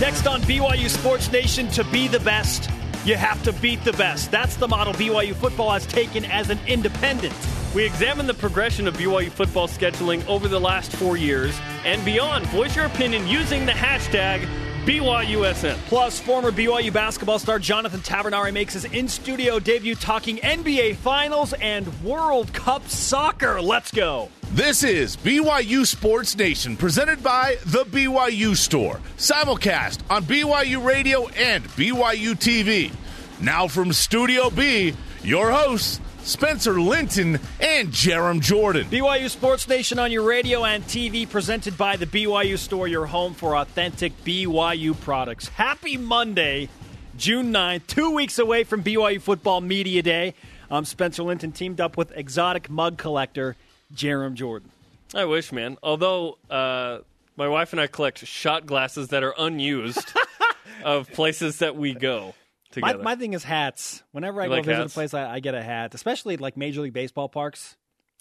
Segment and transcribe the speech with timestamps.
[0.00, 2.70] Next on BYU Sports Nation, to be the best,
[3.04, 4.30] you have to beat the best.
[4.30, 7.34] That's the model BYU football has taken as an independent.
[7.74, 12.46] We examine the progression of BYU football scheduling over the last four years and beyond.
[12.46, 14.48] Voice your opinion using the hashtag
[14.90, 15.76] BYUSN.
[15.86, 21.52] Plus, former BYU basketball star Jonathan Tavernari makes his in studio debut talking NBA Finals
[21.52, 23.62] and World Cup soccer.
[23.62, 24.30] Let's go.
[24.50, 28.98] This is BYU Sports Nation, presented by The BYU Store.
[29.16, 32.92] Simulcast on BYU Radio and BYU TV.
[33.40, 38.86] Now from Studio B, your hosts, Spencer Linton and Jarom Jordan.
[38.88, 43.34] BYU Sports Nation on your radio and TV, presented by The BYU Store, your home
[43.34, 45.48] for authentic BYU products.
[45.48, 46.68] Happy Monday,
[47.16, 50.34] June 9th, two weeks away from BYU Football Media Day.
[50.70, 53.56] I'm Spencer Linton, teamed up with exotic mug collector
[53.94, 54.70] Jarom Jordan.
[55.14, 55.78] I wish, man.
[55.82, 56.98] Although uh,
[57.36, 60.12] my wife and I collect shot glasses that are unused
[60.84, 62.34] of places that we go
[62.76, 64.02] My, my thing is hats.
[64.12, 64.92] Whenever I You go like visit hats?
[64.92, 67.76] a place, I, I get a hat, especially like Major League Baseball parks.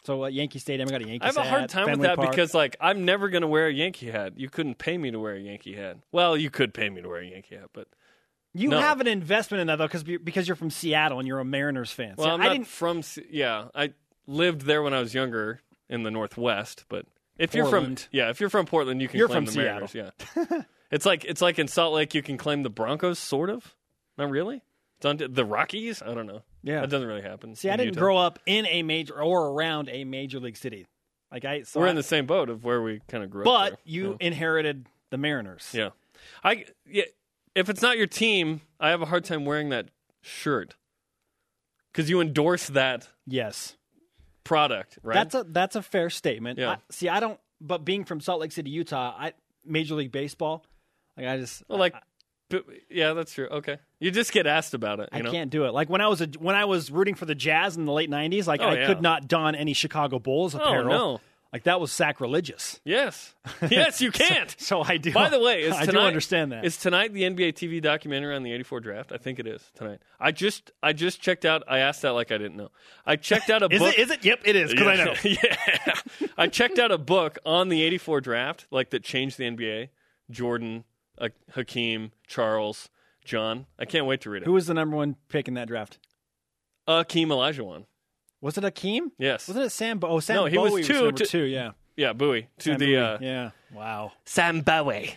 [0.05, 1.37] So at Yankee Stadium, I got a Yankee hat.
[1.37, 2.31] I have a hard hat, time with that Park.
[2.31, 4.39] because, like, I'm never going to wear a Yankee hat.
[4.39, 5.97] You couldn't pay me to wear a Yankee hat.
[6.13, 7.87] Well, you could pay me to wear a Yankee hat, but
[8.53, 8.79] you no.
[8.79, 11.91] have an investment in that though, because because you're from Seattle and you're a Mariners
[11.91, 12.15] fan.
[12.17, 12.67] well, See, I'm I not didn't.
[12.67, 13.03] from.
[13.29, 13.93] Yeah, I
[14.25, 17.05] lived there when I was younger in the Northwest, but
[17.37, 19.93] if you're from, yeah, if you're from Portland, you can You're claim from the Mariners.
[19.93, 20.11] Yeah,
[20.91, 23.75] it's like it's like in Salt Lake, you can claim the Broncos, sort of.
[24.19, 24.61] Not really.
[24.97, 26.01] It's on the Rockies.
[26.01, 26.41] I don't know.
[26.61, 26.81] Yeah.
[26.81, 27.55] that doesn't really happen.
[27.55, 27.99] See, I didn't Utah.
[28.01, 30.87] grow up in a major or around a major league city.
[31.31, 33.41] Like I, so We're I- in the same boat of where we kind of grew
[33.41, 33.45] up.
[33.71, 34.27] But you Yeah.
[34.27, 35.71] inherited the Mariners.
[35.73, 35.89] Yeah.
[36.43, 37.05] I yeah,
[37.55, 39.87] if it's not your team, I have a hard time wearing that
[40.21, 40.75] shirt.
[41.93, 43.77] Cuz you endorse that Yes,
[44.43, 45.13] product, right?
[45.15, 46.59] that's a that's a fair statement.
[46.59, 46.71] Yeah.
[46.71, 47.39] I, see, I don't.
[47.61, 49.33] But being from Salt Lake City, Utah, I
[49.65, 50.65] Major League Baseball,
[51.17, 51.95] like I just well, like
[52.49, 53.47] but, yeah, that's true.
[53.47, 53.77] Okay.
[53.99, 55.31] You just get asked about it, you I know.
[55.31, 55.73] can't do it.
[55.73, 58.09] Like when I was a, when I was rooting for the Jazz in the late
[58.09, 58.87] '90s, like Oh, I yeah.
[58.87, 60.85] could not don any Chicago Bulls Oh, apparel.
[60.87, 61.21] no.
[61.51, 62.79] Like that was sacrilegious.
[62.85, 63.33] Yes.
[63.71, 64.55] Yes, you can't.
[64.59, 65.11] So I do.
[65.11, 66.63] By the way, is I tonight, do understand that.
[66.63, 69.11] Is tonight the NBA TV documentary on the 84 draft?
[69.11, 69.99] I think it is tonight.
[70.19, 72.69] I just I just checked out I asked that like I didn't know.
[73.05, 73.99] I checked out a Is book it?
[73.99, 74.23] Is it?
[74.23, 74.71] Yep, it is.
[74.71, 75.13] Because I know.
[75.23, 75.93] yeah.
[76.37, 79.89] I checked out a book on the 84 draft, like that changed the NBA.
[80.29, 80.83] Jordan,
[81.17, 82.89] uh, Hakeem, Charles,
[83.29, 83.67] John.
[83.77, 84.45] I can't wait to read it.
[84.45, 85.99] Who was the number one pick in that draft?
[86.87, 87.85] Hakeem Olajuwon.
[88.41, 89.11] Was it Akeem?
[89.19, 89.47] Yes.
[89.47, 89.99] Wasn't it Sam?
[89.99, 91.43] Bo- oh, Sam No, he Bowie was two number to- two.
[91.43, 91.71] Yeah.
[91.95, 92.47] Yeah, Bowie.
[92.59, 92.97] To Sam the Bowie.
[92.97, 93.51] uh, yeah.
[93.73, 94.13] Wow.
[94.25, 95.15] Sam Bowie.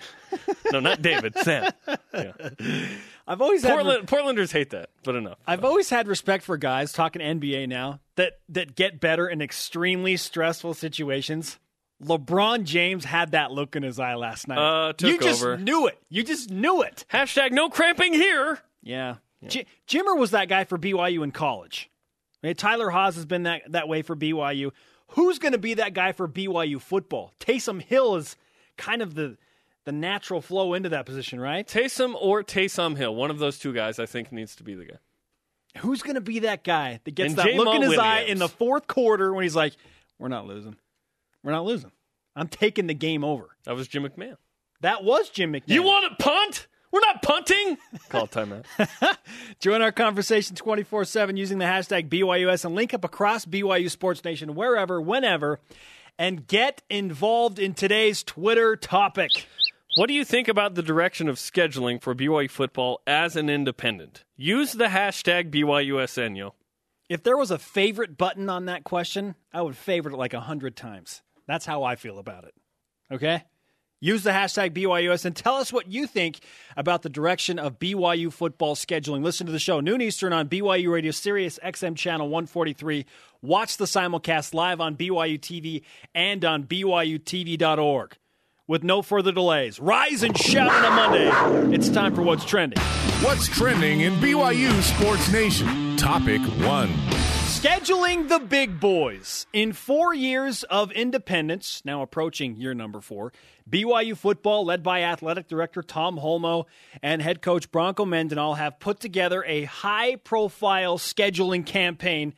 [0.73, 1.39] no, not David.
[1.39, 1.71] Sam.
[2.13, 2.33] Yeah.
[3.27, 5.39] I've always had Portland, Portlanders hate that, but enough.
[5.47, 10.17] I've always had respect for guys talking NBA now that that get better in extremely
[10.17, 11.59] stressful situations.
[12.05, 14.59] LeBron James had that look in his eye last night.
[14.59, 15.57] Uh, took you just over.
[15.57, 15.99] knew it.
[16.09, 17.05] You just knew it.
[17.13, 18.59] Hashtag no cramping here.
[18.83, 19.17] Yeah.
[19.47, 21.91] J- Jimmer was that guy for BYU in college.
[22.43, 24.73] I mean, Tyler Haws has been that, that way for BYU.
[25.09, 27.33] Who's going to be that guy for BYU football?
[27.41, 28.37] Taysom Hill is
[28.77, 29.37] kind of the
[29.85, 31.67] the natural flow into that position, right?
[31.67, 34.85] Taysom or Taysom Hill, one of those two guys, I think needs to be the
[34.85, 34.99] guy.
[35.79, 38.21] Who's going to be that guy that gets And that look Jamal in his eye
[38.21, 39.75] in the fourth quarter when he's like,
[40.19, 40.77] "We're not losing.
[41.43, 41.93] We're not losing.
[42.37, 44.37] I'm taking the game over." That was Jim McMahon.
[44.81, 45.69] That was Jim McMahon.
[45.69, 46.67] You want to punt?
[46.93, 47.79] We're not punting.
[48.11, 48.67] Call timeout.
[49.61, 54.55] Join our conversation 24 7 using the hashtag BYUSN link up across BYU Sports Nation
[54.55, 55.59] wherever, whenever,
[56.19, 59.47] and get involved in today's Twitter topic.
[59.97, 64.25] What do you think about the direction of scheduling for BYU football as an independent?
[64.37, 66.55] Use the hashtag BYUSN, yo.
[67.09, 70.41] If there was a favorite button on that question, I would favorite it like a
[70.41, 71.23] hundred times.
[71.53, 72.55] That's how I feel about it.
[73.13, 73.45] Okay?
[74.01, 76.41] Use the hashtag BYUSN tell us what you think
[76.79, 79.23] about the direction of BYU football scheduling.
[79.23, 83.05] Listen to the show noon Eastern on BYU Radio Sirius XM channel 143.
[83.43, 85.83] Watch the simulcast live on BYU TV
[86.15, 88.17] and on BYUTV.org.
[88.67, 91.77] With no further delays, rise and shout on a Monday.
[91.77, 92.79] It's time for what's trending.
[93.21, 95.99] What's trending in BYU Sports Nation?
[95.99, 97.22] Topic one.
[97.63, 99.47] Scheduling the big boys.
[99.53, 103.33] In four years of independence, now approaching year number four,
[103.71, 106.67] BYU football, led by athletic director Tom Holmoe
[107.05, 112.35] and head coach Bronco Mendenhall, have put together a high profile scheduling campaign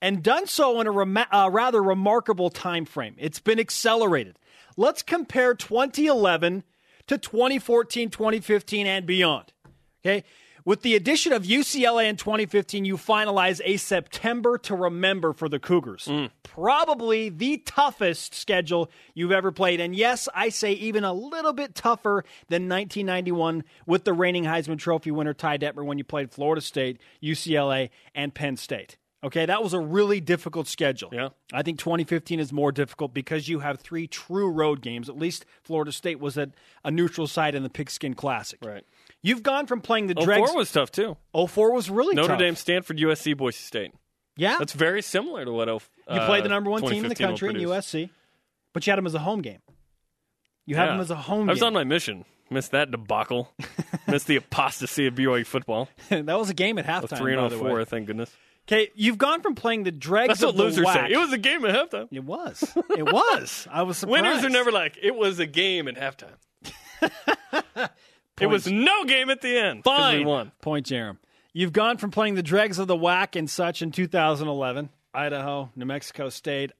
[0.00, 3.16] and done so in a rema- uh, rather remarkable time frame.
[3.18, 4.38] It's been accelerated.
[4.78, 6.62] Let's compare 2011
[7.08, 9.52] to 2014, 2015, and beyond.
[10.00, 10.24] Okay.
[10.66, 15.58] With the addition of UCLA in 2015, you finalize a September to remember for the
[15.58, 16.06] Cougars.
[16.06, 16.30] Mm.
[16.42, 19.78] Probably the toughest schedule you've ever played.
[19.78, 24.78] And yes, I say even a little bit tougher than 1991 with the reigning Heisman
[24.78, 28.96] Trophy winner Ty Detmer when you played Florida State, UCLA, and Penn State.
[29.24, 31.08] Okay, that was a really difficult schedule.
[31.12, 31.30] Yeah.
[31.52, 35.08] I think 2015 is more difficult because you have three true road games.
[35.08, 36.50] At least Florida State was at
[36.84, 38.58] a neutral site in the Pigskin Classic.
[38.62, 38.84] Right.
[39.26, 40.50] You've gone from playing the Oh, dregs.
[40.50, 41.16] four was tough too.
[41.34, 42.24] 04 was really tough.
[42.24, 42.38] Notre tough.
[42.40, 43.92] Dame, Stanford, USC, Boise State.
[44.36, 44.56] Yeah.
[44.58, 45.80] That's very similar to what oh,
[46.10, 47.56] you uh, played the number one team in the country in.
[47.56, 48.10] USC,
[48.74, 49.60] but you had them as a home game.
[50.66, 50.92] You had Yeah.
[50.92, 51.48] them as a home game.
[51.48, 51.68] I was game.
[51.68, 52.26] on my mission.
[52.50, 53.50] Missed that debacle.
[54.06, 55.88] Missed the apostasy of BYU football.
[56.10, 57.16] that was a game at halftime.
[57.16, 57.84] three and by oh four, way.
[57.86, 58.30] thank goodness.
[58.68, 61.08] Okay, you've gone from playing the dregs That's what losers whack.
[61.08, 61.14] say.
[61.14, 62.08] It was a game at halftime.
[62.10, 62.62] It was.
[62.96, 63.66] It was.
[63.70, 64.22] I was surprised.
[64.24, 66.36] Winners are never like, it was a game at halftime.
[68.40, 69.84] It was no game at the end.
[69.84, 70.18] Fine.
[70.20, 70.52] We won.
[70.60, 71.18] Point, Jarom.
[71.52, 75.84] You've gone from playing the dregs of the WAC and such in 2011, Idaho, New
[75.84, 76.72] Mexico State,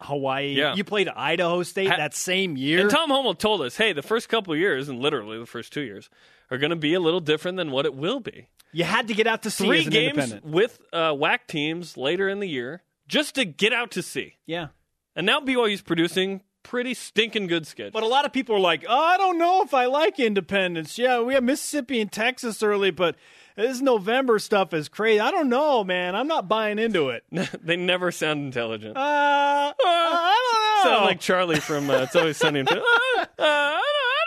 [0.00, 0.54] Hawaii.
[0.54, 0.74] Yeah.
[0.74, 2.80] You played Idaho State Ha- that same year.
[2.80, 5.72] And Tom Holmoe told us, hey, the first couple of years, and literally the first
[5.72, 6.08] two years,
[6.50, 8.48] are going to be a little different than what it will be.
[8.72, 12.40] you had to get out to sea Three games with uh, WAC teams later in
[12.40, 14.36] the year just to get out to sea.
[14.46, 14.68] Yeah.
[15.14, 17.92] And now BYU's producing pretty stinking good schedule.
[17.92, 20.98] But a lot of people are like, oh, I don't know if I like independence.
[20.98, 23.14] Yeah, we have Mississippi and Texas early, but
[23.56, 25.20] this November stuff is crazy.
[25.20, 26.16] I don't know, man.
[26.16, 27.24] I'm not buying into it.
[27.62, 28.96] they never sound intelligent.
[28.96, 30.96] Uh, I don't know.
[30.96, 32.68] sound like Charlie from uh, It's Always Sunny in.
[32.68, 32.72] Uh,
[33.20, 33.80] uh, I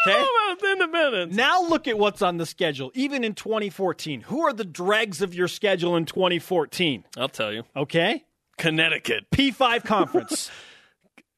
[0.06, 1.36] don't, I don't know about independence.
[1.36, 4.22] Now look at what's on the schedule, even in 2014.
[4.22, 7.04] Who are the dregs of your schedule in 2014?
[7.18, 7.63] I'll tell you.
[7.75, 8.24] Okay?
[8.57, 10.50] Connecticut P5 conference.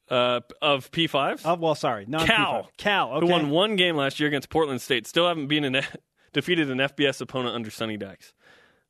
[0.09, 1.41] uh, of P5s.
[1.45, 2.06] oh, well, sorry.
[2.07, 2.69] Non Cal.
[2.77, 3.11] Cal.
[3.13, 3.25] Okay.
[3.25, 5.06] who won one game last year against Portland State.
[5.07, 5.83] Still haven't been an,
[6.33, 8.33] defeated an FBS opponent under Sonny Dykes.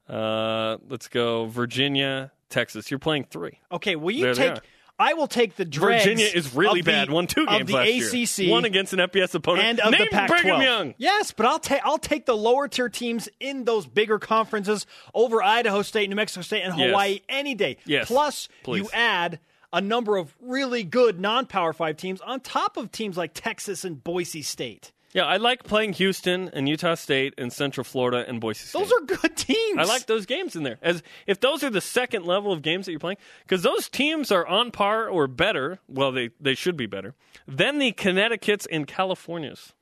[0.07, 2.89] Uh, let's go Virginia, Texas.
[2.89, 3.60] You're playing three.
[3.71, 4.63] Okay, will you There take.
[5.01, 6.04] I will take the dregs.
[6.04, 7.10] Virginia is really the- bad.
[7.10, 8.51] Won two of games the last ACC year.
[8.51, 9.66] One against an FBS opponent.
[9.66, 10.27] and of Name the Pac-12.
[10.42, 10.94] Brigham Young.
[10.98, 15.42] Yes, but I'll take I'll take the lower tier teams in those bigger conferences over
[15.42, 16.89] Idaho State, New Mexico State, and Yes.
[16.89, 17.77] Hawaii any day.
[17.86, 18.80] Yes, Plus, please.
[18.83, 19.39] you add
[19.71, 24.04] a number of really good non-power five teams on top of teams like Texas and
[24.04, 24.92] Boise State.
[25.13, 28.80] Yeah, I like playing Houston and Utah State and Central Florida and Boise State.
[28.80, 29.80] Those are good teams.
[29.80, 30.77] I like those games in there.
[30.83, 34.31] As if those are the second level of games that you're playing, because those teams
[34.31, 35.80] are on par or better.
[35.88, 37.16] Well, they they should be better
[37.48, 39.74] than the Connecticut's and Californias,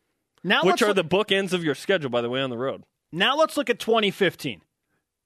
[0.46, 0.64] now.
[0.64, 2.10] which are look, the bookends of your schedule.
[2.10, 4.62] By the way, on the road, now let's look at 2015.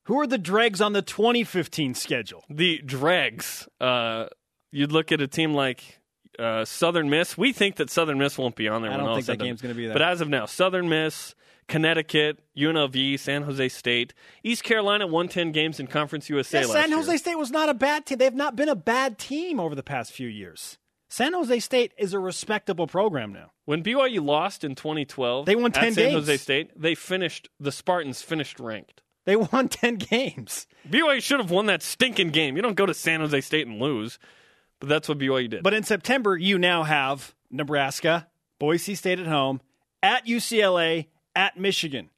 [0.05, 2.43] Who are the dregs on the 2015 schedule?
[2.49, 3.67] the dregs.
[3.79, 4.25] Uh,
[4.71, 5.99] you'd look at a team like.
[6.39, 7.37] Uh, Southern Miss.
[7.37, 8.89] We think that Southern Miss won't be on there.
[8.91, 9.47] I don't think that said and done.
[9.49, 9.93] game's gonna be there.
[9.93, 11.35] But as of now, Southern Miss,
[11.67, 16.89] Connecticut, UNLV, San Jose State, East Carolina won ten games in Conference USA Yeah, San
[16.89, 16.97] year.
[16.97, 18.17] Jose State was not a bad team.
[18.17, 20.77] They've not been a bad team over the past few years.
[21.09, 23.51] San Jose State is a respectable program now.
[23.65, 26.13] When BYU lost in 2012, They won at 10 San games.
[26.15, 26.71] Jose State.
[26.81, 29.01] They finished the Spartans finished ranked.
[29.25, 30.65] They won 10 games.
[30.89, 32.55] BYU should have won that stinking game.
[32.55, 34.17] You don't go to San Jose State and lose,
[34.81, 35.63] but that's what BYU did.
[35.63, 38.27] But in September, you now have Nebraska,
[38.59, 39.61] Boise State at home,
[40.03, 42.09] at UCLA, at Michigan.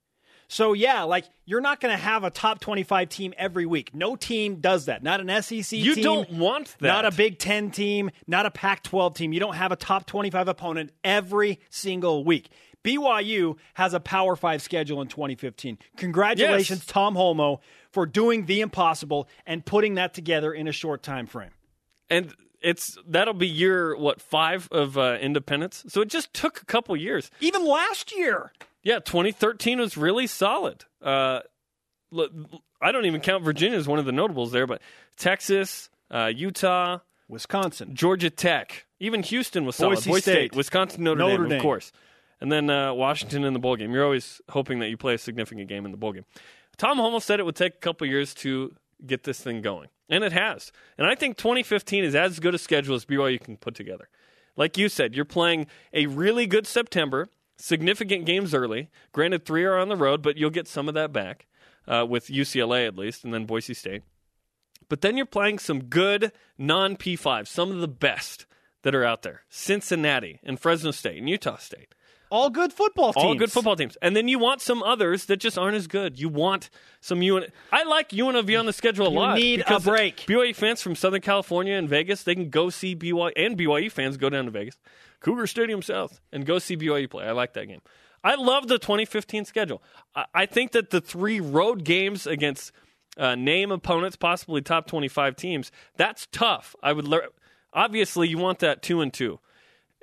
[0.47, 3.93] So, yeah, like you're not going to have a top 25 team every week.
[3.95, 5.01] No team does that.
[5.03, 6.03] Not an SEC you team.
[6.03, 6.87] don't want that.
[6.87, 9.33] Not a Big Ten team, not a Pac 12 team.
[9.33, 12.49] You don't have a top 25 opponent every single week.
[12.83, 15.77] BYU has a Power Five schedule in 2015.
[15.97, 16.85] Congratulations, Yes.
[16.85, 17.59] Tom Holmoe,
[17.91, 21.51] for doing the impossible and putting that together in a short time frame.
[22.09, 25.83] and it's that'll be year what five of uh, independence.
[25.89, 27.29] So it just took a couple years.
[27.41, 28.51] Even last year,
[28.81, 30.85] Yeah, 2013 was really solid.
[31.01, 31.41] Uh,
[32.81, 34.81] I don't even count Virginia as one of the notables there, but
[35.17, 37.95] Texas, uh, Utah, Wisconsin.
[37.95, 39.95] Georgia Tech, even Houston was solid.
[40.03, 40.55] Boise State.
[40.55, 41.57] Wisconsin, Notre, Notre Dame, Dame.
[41.57, 41.91] of course,
[42.39, 43.91] and then uh, Washington in the bowl game.
[43.93, 46.25] You're always hoping that you play a significant game in the bowl game.
[46.77, 48.73] Tom Holmoe said it would take a couple years to
[49.05, 50.71] get this thing going, and it has.
[50.97, 54.09] And I think 2015 is as good a schedule as BYU can put together.
[54.55, 58.89] Like you said, you're playing a really good September, significant games early.
[59.11, 61.47] Granted, three are on the road, but you'll get some of that back
[61.87, 64.03] uh, with UCLA at least, and then Boise State.
[64.89, 68.45] But then you're playing some good non P5, some of the best
[68.83, 71.95] that are out there Cincinnati and Fresno State and Utah State.
[72.29, 73.23] All good football teams.
[73.23, 73.95] All good football teams.
[74.01, 76.19] And then you want some others that just aren't as good.
[76.19, 77.45] You want some UN.
[77.71, 79.13] I like UNLV on the schedule a lot.
[79.13, 79.35] You lot.
[79.35, 80.17] need a break.
[80.17, 84.17] BYU fans from Southern California and Vegas, they can go see BYU, and BYU fans
[84.17, 84.77] go down to Vegas,
[85.19, 87.25] Cougar Stadium South, and go see BYU play.
[87.25, 87.81] I like that game.
[88.23, 89.83] I love the 2015 schedule.
[90.15, 92.71] I, I think that the three road games against
[93.17, 96.75] uh, name opponents, possibly top 25 teams, that's tough.
[96.81, 97.27] I would le-
[97.73, 99.39] obviously you want that two and two.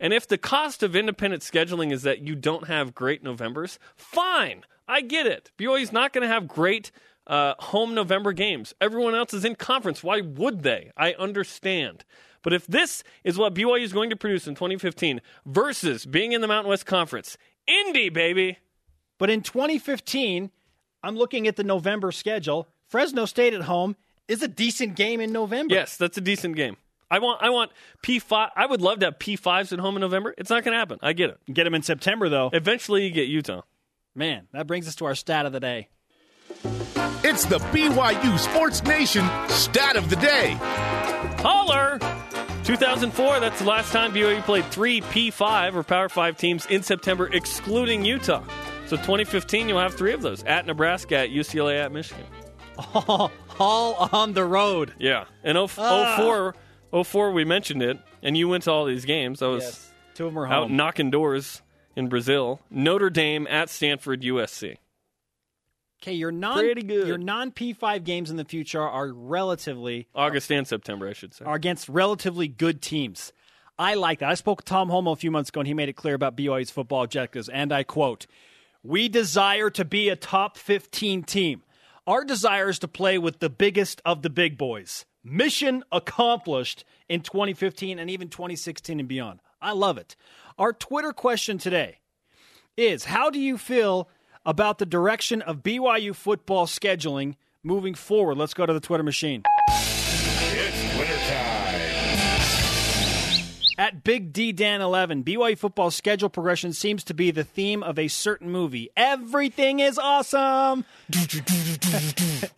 [0.00, 4.64] And if the cost of independent scheduling is that you don't have great Novembers, fine.
[4.88, 5.52] I get it.
[5.58, 6.90] BYU's not going to have great
[7.26, 8.74] uh, home November games.
[8.80, 10.02] Everyone else is in conference.
[10.02, 10.90] Why would they?
[10.96, 12.04] I understand.
[12.42, 16.40] But if this is what BYU is going to produce in 2015 versus being in
[16.40, 18.58] the Mountain West Conference, Indy, baby.
[19.18, 20.50] But in 2015,
[21.02, 22.68] I'm looking at the November schedule.
[22.88, 25.74] Fresno State at home is a decent game in November.
[25.74, 26.76] Yes, that's a decent game.
[27.10, 27.72] I want I want
[28.04, 30.34] P5 I would love to have P5s at home in November.
[30.38, 30.98] It's not going to happen.
[31.02, 31.38] I get it.
[31.52, 32.50] Get them in September, though.
[32.52, 33.62] Eventually you get Utah.
[34.14, 35.88] Man, that brings us to our stat of the day.
[37.22, 40.56] It's the BYU Sports Nation stat of the day.
[41.42, 41.98] Holler!
[42.64, 47.28] 2004, that's the last time BYU played three P5 or Power 5 teams in September,
[47.32, 48.42] excluding Utah.
[48.86, 52.24] So 2015, you'll have three of those at Nebraska, at UCLA, at Michigan.
[52.94, 54.92] All, all on the road.
[54.98, 55.24] Yeah.
[55.42, 56.16] And 0- Ah.
[56.18, 56.54] 04,
[56.92, 59.42] 04, we mentioned it, and you went to all these games.
[59.42, 60.76] I was Two of them are out home.
[60.76, 61.62] knocking doors
[61.96, 62.60] in Brazil.
[62.70, 64.76] Notre Dame at Stanford, USC.
[66.02, 67.06] Okay, your non good.
[67.06, 71.44] your non P5 games in the future are relatively August and September, I should say.
[71.44, 73.32] are against relatively good teams.
[73.78, 74.30] I like that.
[74.30, 76.36] I spoke to Tom Holmoe a few months ago, and he made it clear about
[76.36, 77.48] BYU's football objectives.
[77.50, 78.26] And I quote:
[78.82, 81.62] "We desire to be a top 15 team.
[82.06, 85.04] Our desire is to play with the biggest of the big boys.
[85.22, 89.40] Mission accomplished in 2015 and even 2016 and beyond.
[89.60, 90.16] I love it.
[90.58, 91.98] Our Twitter question today
[92.76, 94.08] is: How do you feel
[94.46, 98.38] about the direction of BYU football scheduling moving forward?
[98.38, 99.42] Let's go to the Twitter machine.
[103.80, 107.98] At Big D Dan 11, BYU football schedule progression seems to be the theme of
[107.98, 108.90] a certain movie.
[108.94, 110.84] Everything is awesome.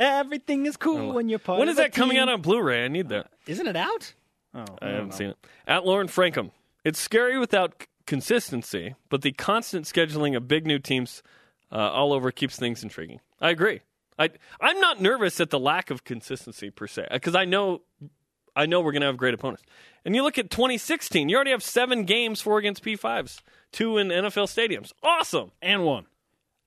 [0.01, 2.23] Everything is cool when you're part when of is a that coming team.
[2.25, 2.85] out on Blu-ray?
[2.85, 3.31] I need that.
[3.47, 4.15] Isn't it out?
[4.53, 5.37] Oh, I haven't seen it.
[5.65, 6.51] At Lauren Frankham,
[6.85, 11.23] it's scary without c- consistency, but the constant scheduling of big new teams
[11.71, 13.21] uh, all over keeps things intriguing.
[13.41, 13.83] I agree.
[14.19, 17.83] I I'm not nervous at the lack of consistency per se because I know
[18.55, 19.63] I know we're going to have great opponents.
[20.05, 23.41] And you look at 2016, you already have seven games, four against P5s,
[23.71, 24.93] two in NFL stadiums.
[25.03, 25.53] Awesome.
[25.63, 26.07] And one.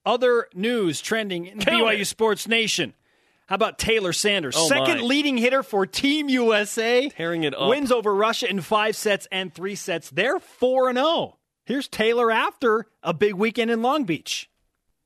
[0.06, 2.06] Other news trending in Kill BYU it.
[2.06, 2.94] Sports Nation.
[3.48, 4.56] How about Taylor Sanders?
[4.58, 5.04] Oh, Second my.
[5.06, 7.10] leading hitter for Team USA.
[7.10, 7.70] Tearing it up.
[7.70, 10.10] Wins over Russia in five sets and three sets.
[10.10, 11.38] They're 4 and 0.
[11.66, 14.50] Here's Taylor after a big weekend in Long Beach.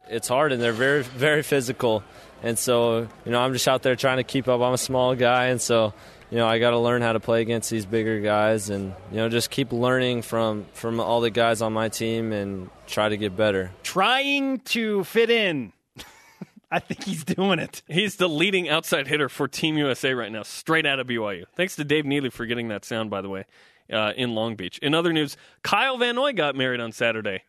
[0.10, 2.04] it's hard and they're very very physical
[2.42, 5.14] and so you know i'm just out there trying to keep up i'm a small
[5.16, 5.94] guy and so
[6.30, 9.18] you know i got to learn how to play against these bigger guys and you
[9.18, 13.18] know just keep learning from from all the guys on my team and try to
[13.18, 15.74] get better Trying to fit in.
[16.72, 17.82] I think he's doing it.
[17.88, 21.46] He's the leading outside hitter for Team USA right now, straight out of BYU.
[21.56, 23.46] Thanks to Dave Neely for getting that sound, by the way,
[23.92, 24.78] uh, in Long Beach.
[24.78, 27.42] In other news, Kyle Van Noy got married on Saturday.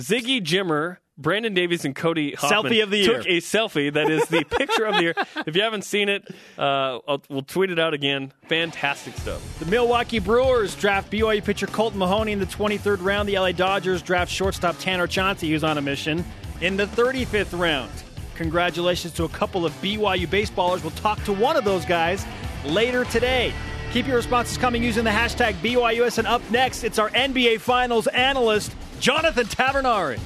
[0.00, 3.18] Ziggy Jimmer, Brandon Davies, and Cody Hoffman Selfie of the year.
[3.18, 5.14] took a selfie that is the picture of the year.
[5.46, 6.26] If you haven't seen it,
[6.58, 8.32] uh, I'll, we'll tweet it out again.
[8.48, 9.58] Fantastic stuff.
[9.58, 13.28] The Milwaukee Brewers draft BYU pitcher Colton Mahoney in the 23rd round.
[13.28, 16.22] The LA Dodgers draft shortstop Tanner Chauncey, who's on a mission,
[16.60, 17.90] in the 35th round.
[18.34, 20.82] Congratulations to a couple of BYU baseballers.
[20.82, 22.26] We'll talk to one of those guys
[22.66, 23.54] later today.
[23.92, 26.18] Keep your responses coming using the hashtag BYUSN.
[26.18, 30.20] And up next, it's our NBA Finals analyst, Jonathan Tavernari.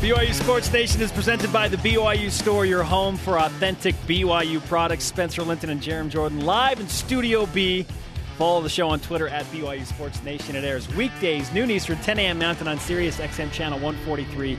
[0.00, 5.04] BYU Sports Nation is presented by the BYU Store, your home for authentic BYU products.
[5.04, 7.84] Spencer Linton and Jarom Jordan live in Studio B.
[8.36, 10.54] Follow the show on Twitter at BYU Sports Nation.
[10.54, 12.38] It airs weekdays, noon Eastern, 10 a.m.
[12.38, 14.56] Mountain on Sirius XM Channel 143,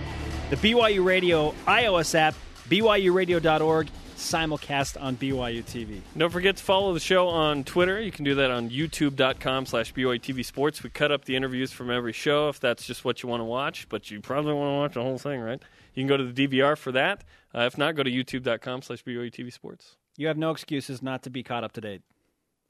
[0.50, 2.36] the BYU Radio iOS app,
[2.68, 3.89] BYURadio.org,
[4.20, 6.02] simulcast on BYU TV.
[6.18, 8.00] Don't forget to follow the show on Twitter.
[8.00, 10.84] You can do that on youtube.com slash BYUTV Sports.
[10.84, 13.46] We cut up the interviews from every show if that's just what you want to
[13.46, 15.62] watch, but you probably want to watch the whole thing, right?
[15.94, 17.24] You can go to the DVR for that.
[17.54, 19.96] Uh, if not, go to youtube.com slash BYUTV Sports.
[20.18, 22.02] You have no excuses not to be caught up to date.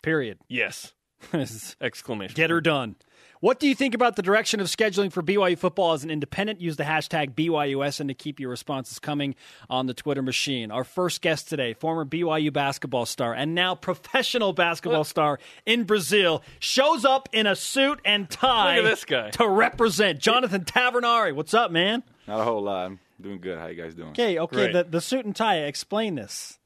[0.01, 0.39] Period.
[0.47, 0.93] Yes.
[1.81, 2.35] Exclamation.
[2.35, 2.95] Get her done.
[3.41, 6.59] What do you think about the direction of scheduling for BYU football as an independent?
[6.59, 9.33] Use the hashtag BYUSN to keep your responses coming
[9.69, 10.71] on the Twitter machine.
[10.71, 16.43] Our first guest today, former BYU basketball star and now professional basketball star in Brazil,
[16.59, 19.29] shows up in a suit and tie Look at this guy.
[19.31, 21.33] to represent Jonathan Tavernari.
[21.33, 22.03] What's up, man?
[22.27, 22.87] Not a whole lot.
[22.87, 23.57] I'm doing good.
[23.57, 24.09] How you guys doing?
[24.09, 26.59] Okay, okay, the, the suit and tie, explain this.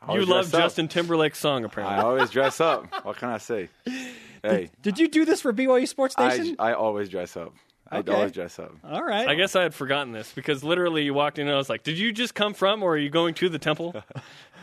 [0.00, 0.60] I You love up.
[0.60, 1.98] Justin Timberlake's song, apparently.
[1.98, 2.86] I always dress up.
[3.04, 3.68] What can I say?
[4.40, 6.56] Hey, Did you do this for BYU Sports I, Nation?
[6.60, 7.54] I always dress up.
[7.90, 8.12] I Okay.
[8.12, 8.72] always dress up.
[8.84, 9.26] All right.
[9.28, 11.82] I guess I had forgotten this because literally you walked in and I was like,
[11.84, 13.94] "Did you just come from, or are you going to the temple?"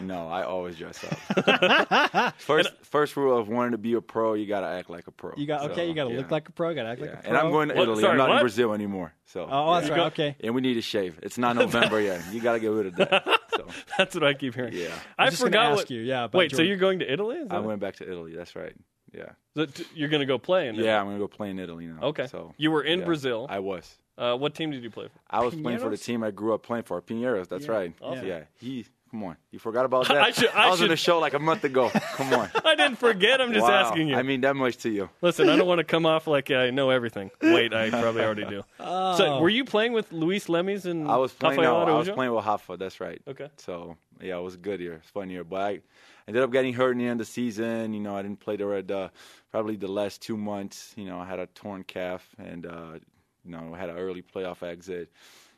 [0.01, 2.36] No, I always dress up.
[2.38, 5.34] first, first rule of wanting to be a pro, you gotta act like a pro.
[5.38, 5.88] you got okay.
[5.88, 6.17] You got to yeah.
[6.17, 6.74] look like a pro.
[6.75, 7.05] Got to act Yeah.
[7.08, 7.29] like a pro.
[7.29, 7.84] And I'm going to What?
[7.84, 8.01] Italy.
[8.01, 8.36] Sorry, I'm not what?
[8.36, 9.13] in Brazil anymore.
[9.25, 9.48] So.
[9.50, 10.00] Oh, oh that's right.
[10.12, 10.36] Okay.
[10.41, 11.17] And we need to shave.
[11.24, 12.22] It's not November yet.
[12.34, 13.25] You gotta get rid of that.
[13.55, 13.67] So
[13.98, 14.74] That's what I keep hearing.
[14.74, 14.89] Yeah.
[15.17, 15.91] I was just forgot ask what.
[15.91, 17.39] you, yeah, about Wait, so you're going to Italy?
[17.50, 18.36] I went back to Italy.
[18.36, 18.75] That's right.
[19.15, 19.31] Yeah.
[19.55, 20.88] that- you're going to go play in Italy?
[20.88, 22.01] Yeah, I'm gonna go play in Italy now.
[22.10, 22.27] Okay.
[22.27, 23.05] So You were in yeah.
[23.05, 23.48] Brazil.
[23.50, 23.98] I was.
[24.17, 25.19] Uh, what team did you play for?
[25.29, 26.03] I was playing for the Pinheiros?
[26.05, 27.50] team I grew up playing for, Pinheiros.
[27.50, 27.93] That's right.
[28.01, 28.25] Awesome.
[28.25, 28.43] Yeah.
[28.60, 28.86] He.
[29.12, 29.38] Come on.
[29.51, 30.17] You forgot about that?
[30.17, 31.89] I should- I was in should- the show like a month ago.
[31.89, 32.50] Come on.
[32.65, 33.39] I didn't forget.
[33.39, 33.71] I'm just Wow.
[33.89, 34.15] asking you.
[34.15, 35.09] I mean that much to you.
[35.21, 37.31] Listen, I don't want to come off like I know everything.
[37.41, 38.63] Wait, I probably already do.
[38.79, 41.62] So, were you playing with Luis Lemis and I was playing.
[41.62, 42.77] No, I was playing with Hafa.
[42.77, 43.21] That's right.
[43.27, 43.50] Okay.
[43.57, 44.93] So yeah, it was a good year.
[44.93, 45.79] It's fun year, but I
[46.27, 47.93] ended up getting hurt in the end of the season.
[47.93, 48.91] You know, I didn't play the red.
[48.91, 49.09] Uh,
[49.51, 50.93] probably the last two months.
[50.97, 53.00] You know, I had a torn calf, and uh,
[53.45, 55.12] you know, had an early playoff exit.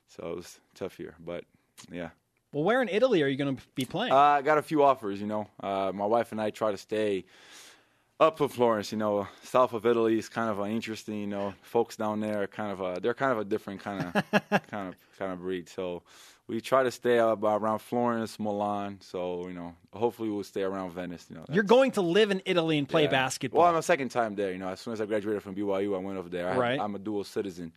[0.10, 1.44] So it was a tough year, but
[1.92, 2.10] yeah.
[2.52, 4.14] Well, where in Italy are you going to be playing?
[4.14, 5.20] Uh, I got a few offers.
[5.20, 7.26] You know, uh, my wife and I try to stay
[8.20, 8.92] up in Florence.
[8.92, 11.20] You know, south of Italy is kind of an interesting.
[11.22, 14.04] You know, folks down there are kind of a they're kind of a different kind
[14.04, 14.14] of
[14.68, 15.70] kind of kind of breed.
[15.70, 16.04] So
[16.48, 19.00] we try to stay up around Florence, Milan.
[19.02, 21.26] So you know, hopefully we'll stay around Venice.
[21.30, 23.10] You know, you're going to live in Italy and play yeah.
[23.10, 23.62] basketball.
[23.62, 24.52] Well, I'm a second time there.
[24.52, 26.50] You know, as soon as I graduated from BYU, I went over there.
[26.50, 26.80] I Right.
[26.80, 27.74] I'm a dual citizen,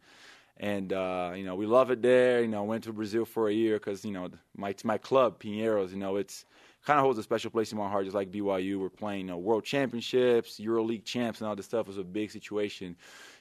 [0.61, 2.43] and uh, you know we love it there.
[2.43, 5.91] You know, went to Brazil for a year because you know my my club Pinheiros.
[5.91, 6.45] You know, it's
[6.85, 8.79] kind of holds a special place in my heart, just like BYU.
[8.79, 11.87] We're playing you know, World Championships, EuroLeague champs, and all this stuff.
[11.87, 12.95] It was a big situation.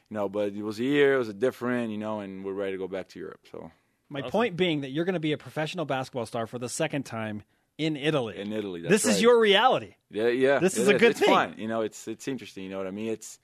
[0.09, 1.15] You know, but it was a year.
[1.15, 1.91] It was a different.
[1.91, 3.41] You know, and we're ready to go back to Europe.
[3.51, 3.69] So
[4.07, 7.03] My point being that you're going to be a professional basketball star for the second
[7.03, 7.43] time
[7.77, 8.37] in Italy.
[8.37, 9.95] in Italy, that's this is your reality.
[10.09, 10.59] Yeah, yeah.
[10.59, 11.29] This it is a good it's thing.
[11.29, 11.55] fun.
[11.57, 12.63] You know, it's it's interesting.
[12.63, 13.09] You know what I mean?
[13.09, 13.39] It's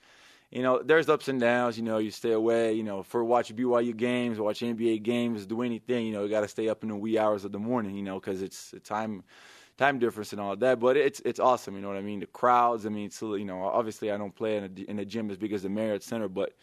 [0.51, 1.77] you know, there's ups and downs.
[1.77, 2.73] You know, you stay away.
[2.73, 6.05] You know, for watch BYU games, watch NBA games, do anything.
[6.05, 7.95] You know, you got to stay up in the wee hours of the morning.
[7.95, 9.23] You know, because it's a time
[9.77, 10.79] time difference and all that.
[10.79, 11.75] But it's it's awesome.
[11.75, 12.19] You know what I mean?
[12.19, 12.85] The crowds.
[12.85, 15.37] I mean, so you know, obviously I don't play in a, in a gym as
[15.37, 16.53] big as the Marriott Center, but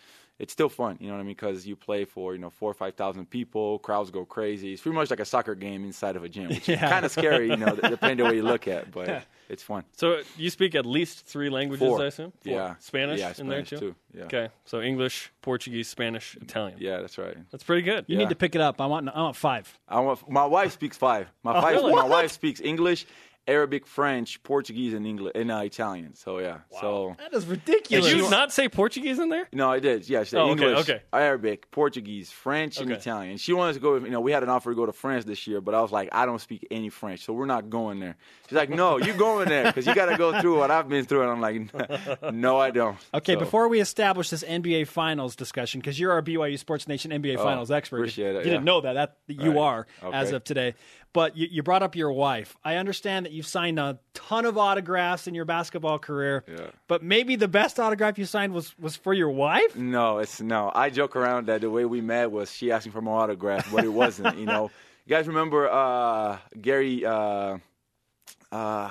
[0.43, 1.35] it's still fun, you know what I mean?
[1.37, 4.73] Because you play for you know four or five thousand people, crowds go crazy.
[4.73, 6.85] It's pretty much like a soccer game inside of a gym, which Yeah.
[6.85, 8.91] is kind of scary, you know, depending on where you look at.
[8.91, 9.85] But it's fun.
[9.97, 12.03] So you speak at least three languages, Four.
[12.03, 12.33] I assume.
[12.45, 12.53] Four.
[12.53, 12.75] Yeah.
[12.81, 13.79] Spanish Yeah, in there too.
[13.79, 14.25] too, yeah.
[14.25, 16.77] Okay, so English, Portuguese, Spanish, Italian.
[16.81, 17.37] Yeah, that's right.
[17.53, 18.05] That's pretty good.
[18.09, 18.25] You Yeah.
[18.25, 18.81] need to pick it up.
[18.81, 19.79] I want I want five.
[19.89, 21.29] I want, my wife speaks five.
[21.45, 21.95] My, oh, wife, really?
[21.95, 23.07] my wife speaks English,
[23.49, 26.15] Arabic, French, Portuguese, and English, and uh, Italian.
[26.15, 26.59] So yeah.
[26.81, 27.89] So That is ridiculous.
[27.89, 28.25] Did ridiculous.
[28.25, 29.49] you not say Portuguese in there?
[29.53, 30.09] no, I did.
[30.09, 31.03] Yeah, she said Oh, English, okay.
[31.13, 33.37] Arabic, Portuguese, French, and Italian.
[33.39, 33.97] She wanted to go.
[33.97, 35.91] You know, we had an offer to go to France this year, but I was
[35.91, 38.17] like, I don't speak any French, so we're not going there.
[38.49, 41.05] She's like, No, you're going there because you got to go through what I've been
[41.05, 42.97] through, and I'm like, No, I don't.
[43.15, 47.11] Okay, So, before we establish this NBA Finals discussion, because you're our BYU Sports Nation
[47.11, 47.97] NBA Finals expert.
[47.97, 48.93] Oh, appreciate it, You didn't know that.
[48.95, 49.59] That you Right.
[49.59, 50.75] are as of today.
[51.15, 52.57] But you, you brought up your wife.
[52.65, 56.43] I understand that you've signed a ton of autographs in your basketball career.
[56.49, 56.71] Yeah.
[56.89, 59.77] But maybe the best autograph you signed was was for your wife.
[59.77, 60.73] No, it's no.
[60.75, 63.85] I joke around that the way we met was she me for my autograph, but
[63.85, 64.39] it wasn't.
[64.39, 64.71] you know,
[65.05, 67.05] you guys remember uh, Gary?
[67.05, 67.59] Uh,
[68.51, 68.91] uh,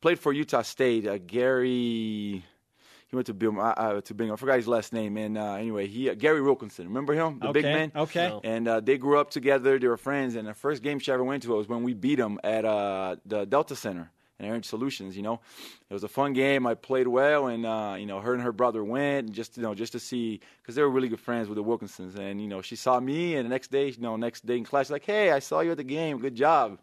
[0.00, 1.06] played for Utah State.
[1.06, 2.44] Uh, Gary.
[3.12, 4.32] He went to Bill uh, to Bingham.
[4.32, 5.18] I forgot his last name.
[5.18, 6.88] And uh, anyway, he uh, Gary Wilkinson.
[6.88, 7.92] Remember him, the big man?
[7.94, 8.28] okay.
[8.28, 8.40] No.
[8.42, 9.78] And uh, they grew up together.
[9.78, 10.34] They were friends.
[10.34, 13.16] And the first game she ever went to was when we beat them at uh,
[13.26, 15.12] the Delta Center and EnergySolutions.
[15.12, 15.40] You know,
[15.90, 16.66] it was a fun game.
[16.66, 19.62] I played well, and uh, you know, her and her brother went and just you
[19.62, 22.16] know just to see because they were really good friends with the Wilkinsons.
[22.16, 24.64] And you know, she saw me, and the next day, you know, next day in
[24.64, 26.18] class, she's like, "Hey, I saw you at the game.
[26.18, 26.78] Good job."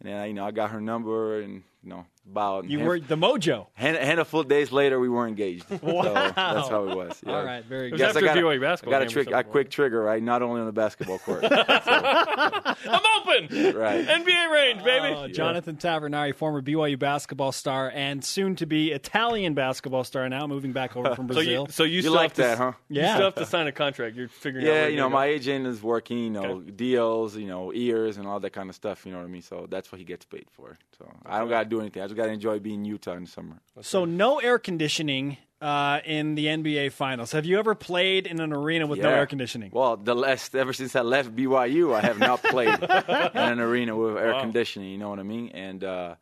[0.00, 3.16] And then you know, I got her number, and you know, about You were the
[3.16, 3.66] mojo.
[3.74, 5.64] hand, handful of days later, we were engaged.
[5.82, 7.20] So that's how it was.
[7.26, 7.32] Yeah.
[7.34, 8.00] All right, very It good.
[8.00, 10.00] was after I got, BYU a, basketball I got a game trick, a quick trigger,
[10.02, 10.22] right?
[10.22, 11.44] Not only on the basketball court.
[11.44, 13.74] I'm open.
[13.76, 14.06] Right.
[14.06, 15.14] NBA range, baby.
[15.14, 20.46] Uh, Jonathan Tavernari, former BYU basketball star and soon to be Italian basketball star, now
[20.46, 21.66] moving back over from so Brazil.
[21.66, 22.72] you, so you, You still like have to, that, huh?
[22.88, 24.16] You still have to sign a contract.
[24.16, 24.72] You're figuring out.
[24.72, 25.32] Yeah, you know, my go.
[25.32, 26.70] agent is working, you know, Okay.
[26.70, 29.42] deals, you know, ears and all that kind of stuff, you know what I mean?
[29.42, 30.78] So that's what he gets paid for.
[30.98, 32.02] So I don't got to do anything.
[32.02, 33.60] I just got to enjoy being Utah in the summer.
[33.80, 37.32] So no air conditioning uh, in the NBA Finals.
[37.32, 39.70] Have you ever played in an arena with no air conditioning?
[39.72, 43.96] Well, the last ever since I left BYU, I have not played in an arena
[43.96, 44.90] with air conditioning.
[44.90, 45.50] You know what I mean?
[45.54, 46.14] And uh,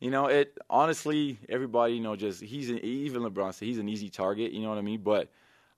[0.00, 3.88] you know, it honestly, everybody, you know, just he's an, even LeBron said he's an
[3.88, 4.52] easy target.
[4.52, 5.00] You know what I mean?
[5.02, 5.30] But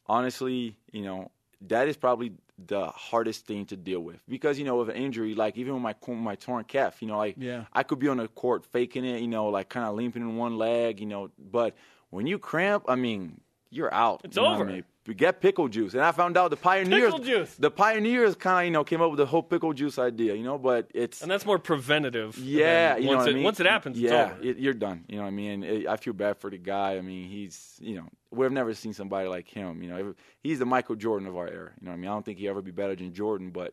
[0.07, 1.31] honestly, you know,
[1.68, 2.33] that is probably
[2.66, 5.83] the hardest thing to deal with because you know with an injury like even with
[5.83, 7.66] my my torn calf you know like Yeah.
[7.73, 10.37] I could be on the court faking it you know like kind of limping in
[10.37, 11.77] one leg you know but
[12.11, 14.22] when you cramp I mean you're out.
[14.24, 14.70] It's You know what over.
[14.70, 14.85] I mean?
[15.07, 17.04] We get pickle juice, and I found out the pioneers.
[17.04, 17.54] Pickle juice.
[17.54, 20.42] The pioneers kind of you know came up with the whole pickle juice idea, you
[20.44, 20.59] know.
[20.59, 22.37] But it's And that's more preventative.
[22.38, 23.44] yeah, than you know once what it, I mean.
[23.44, 24.48] Once it happens, yeah, it's over.
[24.50, 25.04] it- you're done.
[25.09, 25.64] You know what I mean.
[25.64, 26.96] It, I feel bad for the guy.
[26.98, 29.83] I mean, he's you know we've never seen somebody like him.
[29.83, 31.70] You know, he's the Michael Jordan of our era.
[31.81, 32.11] You know what I mean.
[32.11, 33.72] I don't think he ever be better than Jordan, but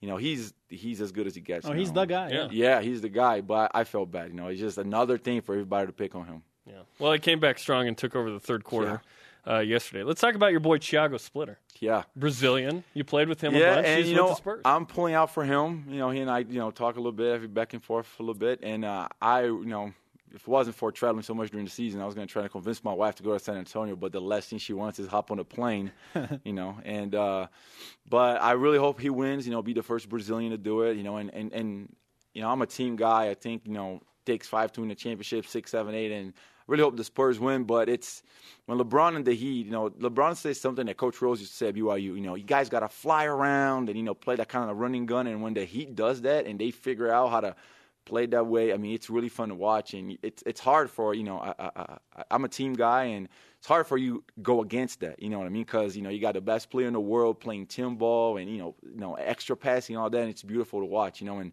[0.00, 1.66] you know he's he's as good as he gets.
[1.66, 2.02] Oh, you he's know.
[2.02, 2.30] the guy.
[2.30, 2.48] Yeah.
[2.52, 3.40] Yeah, he's the guy.
[3.40, 4.28] But I felt bad.
[4.28, 6.42] You know, it's just another thing for everybody to pick on him.
[6.64, 6.74] Yeah.
[7.00, 9.00] Well, he came back strong and took over the third quarter
[9.48, 10.02] uh, yesterday.
[10.02, 12.02] Let's talk about your boy Thiago Splitter, Yeah.
[12.14, 12.84] Brazilian.
[12.94, 13.86] You played with him a Yeah, bunch.
[13.86, 14.36] and He's you know.
[14.64, 15.84] I'm pulling out for him.
[15.88, 18.08] You know, he and I, you know, talk a little bit, every back and forth
[18.18, 19.92] a little bit, and uh, I, you know,
[20.34, 22.42] if it wasn't for traveling so much during the season, I was going to try
[22.42, 23.96] to convince my wife to go to San Antonio.
[23.96, 25.92] But the last thing she wants is hop on a plane,
[26.44, 26.76] you know.
[26.84, 27.46] And uh,
[28.10, 29.46] but I really hope he wins.
[29.46, 30.96] You know, be the first Brazilian to do it.
[30.96, 31.96] You know, and and and
[32.34, 33.28] you know, I'm a team guy.
[33.30, 36.34] I think you know takes five to win the championship, six, seven, eight, and
[36.66, 37.64] really hope the Spurs win.
[37.64, 38.22] But it's
[38.66, 41.56] when LeBron and the Heat, you know, LeBron says something that Coach Rose used to
[41.56, 42.02] say at BYU.
[42.02, 44.76] You know, you guys got to fly around and you know play that kind of
[44.78, 45.26] running gun.
[45.26, 47.54] And when the Heat does that and they figure out how to
[48.04, 49.94] play that way, I mean, it's really fun to watch.
[49.94, 51.98] And it's it's hard for you know, I,
[52.30, 53.28] I'm a team guy and.
[53.58, 55.64] It's hard for you go against that, you know what I mean?
[55.64, 58.48] Because you know you got the best player in the world playing team ball and
[58.48, 60.20] you know, you know extra passing all that.
[60.20, 61.38] And it's beautiful to watch, you know.
[61.38, 61.50] And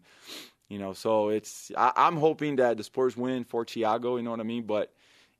[0.68, 4.16] you know, so it's I, I'm hoping that the Spurs win for Thiago.
[4.16, 4.64] You know what I mean?
[4.64, 4.92] But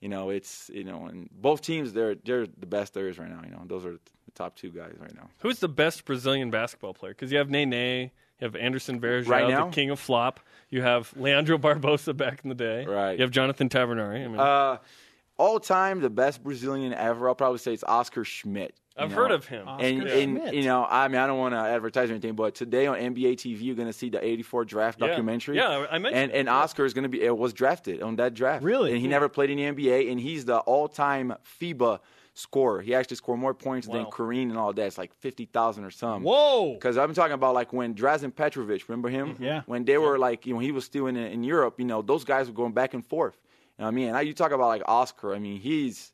[0.05, 3.31] you know, it's you know, and both teams they're they're the best there is right
[3.31, 3.41] now.
[3.43, 5.31] You know, those are the top two guys right now.
[5.39, 7.15] Who's the best Brazilian basketball player?
[7.15, 8.11] Because you have Nene, you
[8.43, 10.41] have Anderson Varejao, Right the king of flop.
[10.69, 12.85] You have Leandro Barbosa back in the day.
[12.85, 13.17] Right.
[13.19, 14.23] You have Jonathan Tavernari.
[14.27, 14.77] I mean, Uh,
[15.39, 17.27] all time the best Brazilian ever.
[17.27, 18.75] I'll probably say it's Oscar Schmidt.
[18.97, 19.17] You I've know.
[19.17, 19.67] heard of him.
[19.69, 20.47] Oscar And, Schmidt.
[20.47, 22.97] and you know, I mean, I don't want to advertise or anything, but today on
[22.97, 25.09] NBA TV, you're going to see the '84 draft Yeah.
[25.09, 25.57] documentary.
[25.57, 26.49] Yeah, I mentioned And, it, and.
[26.49, 28.63] Oscar is going to be it was drafted on that draft.
[28.65, 28.93] Really?
[28.93, 31.99] And he never played in the NBA, and he's the all-time FIBA
[32.37, 32.81] scorer.
[32.83, 34.87] He actually scored more points than Kareem and all that.
[34.87, 36.25] It's like fifty thousand or something.
[36.25, 36.75] Whoa.
[36.75, 39.35] Because I'm talking about like when Drazen Petrovic, remember him?
[39.35, 39.43] Mm-hmm.
[39.45, 39.63] Yeah.
[39.67, 41.79] When they were like, you know, he was still in in Europe.
[41.79, 43.39] You know, those guys were going back and forth.
[43.79, 44.05] You know what I mean?
[44.07, 45.35] And now you talk about like Oscar.
[45.35, 46.13] I mean, he's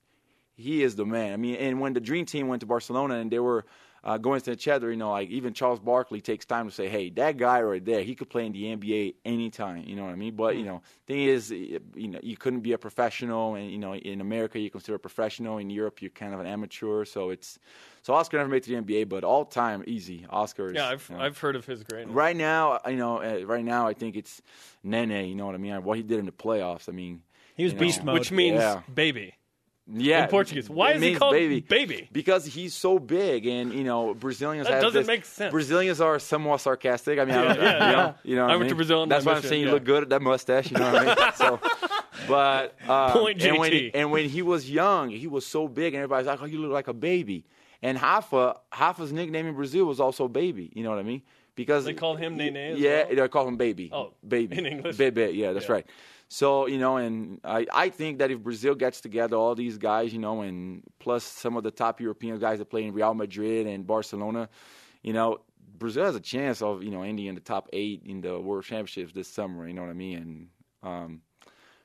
[0.60, 1.32] he is the man.
[1.32, 3.64] I mean, and when the Dream Team went to Barcelona and they were
[4.02, 6.88] uh, going to each other, you know, like even Charles Barkley takes time to say,
[6.88, 10.12] "Hey, that guy right there, he could play in the NBA anytime." You know what
[10.12, 10.34] I mean?
[10.36, 13.94] But you know, thing is, you know, you couldn't be a professional, and you know,
[13.94, 15.58] in America you consider a professional.
[15.58, 17.04] In Europe, you're kind of an amateur.
[17.04, 17.58] So it's
[18.02, 20.26] so Oscar never made it to the NBA, but all time easy.
[20.30, 22.14] Oscar is yeah, I've, you know, I've heard of his greatness.
[22.14, 24.40] Right now, you know, uh, right now I think it's
[24.82, 25.28] Nene.
[25.28, 25.82] You know what I mean?
[25.84, 26.88] What he did in the playoffs.
[26.88, 27.22] I mean,
[27.54, 28.14] He was you know, beast mode.
[28.14, 28.80] Which means Yeah.
[28.92, 29.34] baby.
[29.92, 30.68] Yeah, in Portuguese.
[30.70, 31.60] Why is he called baby?
[31.60, 32.08] baby?
[32.12, 34.66] Because he's so big, and you know, Brazilians.
[34.66, 35.50] That have doesn't this- make sense.
[35.50, 37.18] Brazilians are somewhat sarcastic.
[37.18, 38.74] I mean, I don't, Yeah, yeah, you know, you know I I went to?
[38.76, 39.68] Brazil That's why I'm saying yeah.
[39.68, 40.70] you look good at that mustache.
[40.70, 41.16] You know what I mean?
[41.36, 41.60] So,
[42.28, 43.90] but uh, Point and when, JT.
[43.94, 46.72] and when he was young, he was so big, and everybody's like, "Oh, you look
[46.72, 47.44] like a baby."
[47.82, 50.70] And Hafa, Hafa's nickname in Brazil was also baby.
[50.74, 51.22] You know what I mean?
[51.54, 53.16] Because They called him Nene yeah, well?
[53.16, 53.90] they call him baby.
[53.92, 54.96] Oh, baby in English?
[54.96, 55.72] Bebe, yeah, that's Yeah.
[55.72, 55.86] right.
[56.32, 60.12] So you know, and I, I think that if Brazil gets together all these guys,
[60.12, 63.66] you know, and plus some of the top European guys that play in Real Madrid
[63.66, 64.48] and Barcelona,
[65.02, 65.40] you know,
[65.76, 68.62] Brazil has a chance of you know ending in the top eight in the World
[68.62, 69.66] Championships this summer.
[69.66, 70.16] You know what I mean?
[70.18, 70.48] And
[70.84, 71.20] um,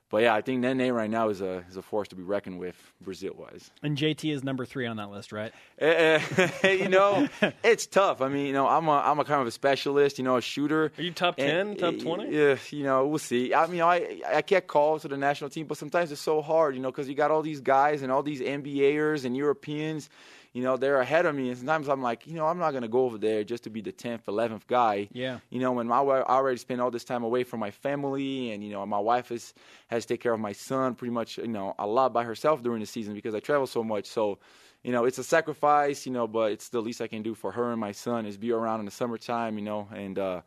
[0.10, 2.60] but yeah, I think Nene right now is a is a force to be reckoned
[2.60, 3.72] with Brazil wise.
[3.82, 5.52] And JT is number three on that list, right?
[5.80, 6.20] Eh,
[6.63, 7.28] eh, you know,
[7.63, 8.22] it's tough.
[8.22, 10.18] I mean, you know, I'm a I'm a kind of a specialist.
[10.18, 10.91] You know, a shooter.
[10.98, 12.30] Are you top 10, top 20?
[12.30, 13.54] Yeah, you know, we'll see.
[13.54, 16.76] I mean, I I get called to the national team, but sometimes it's so hard,
[16.76, 20.10] you know, because you got all these guys and all these NBAers and Europeans.
[20.56, 22.88] You know, they're ahead of me, and sometimes I'm like, you know, I'm not gonna
[22.88, 25.10] go over there just to be the tenth, eleventh guy.
[25.12, 25.39] Yeah.
[25.50, 28.52] You know, when my wife I already spent all this time away from my family,
[28.52, 29.54] and you know, my wife is
[29.88, 32.63] has to take care of my son pretty much, you know, a lot by herself
[32.63, 34.06] during the season because I travel so much.
[34.06, 34.39] So,
[34.82, 37.52] you know, it's a sacrifice, you know, but it's the least I can do for
[37.52, 40.41] her and my son is be around in the summertime, you know, and uh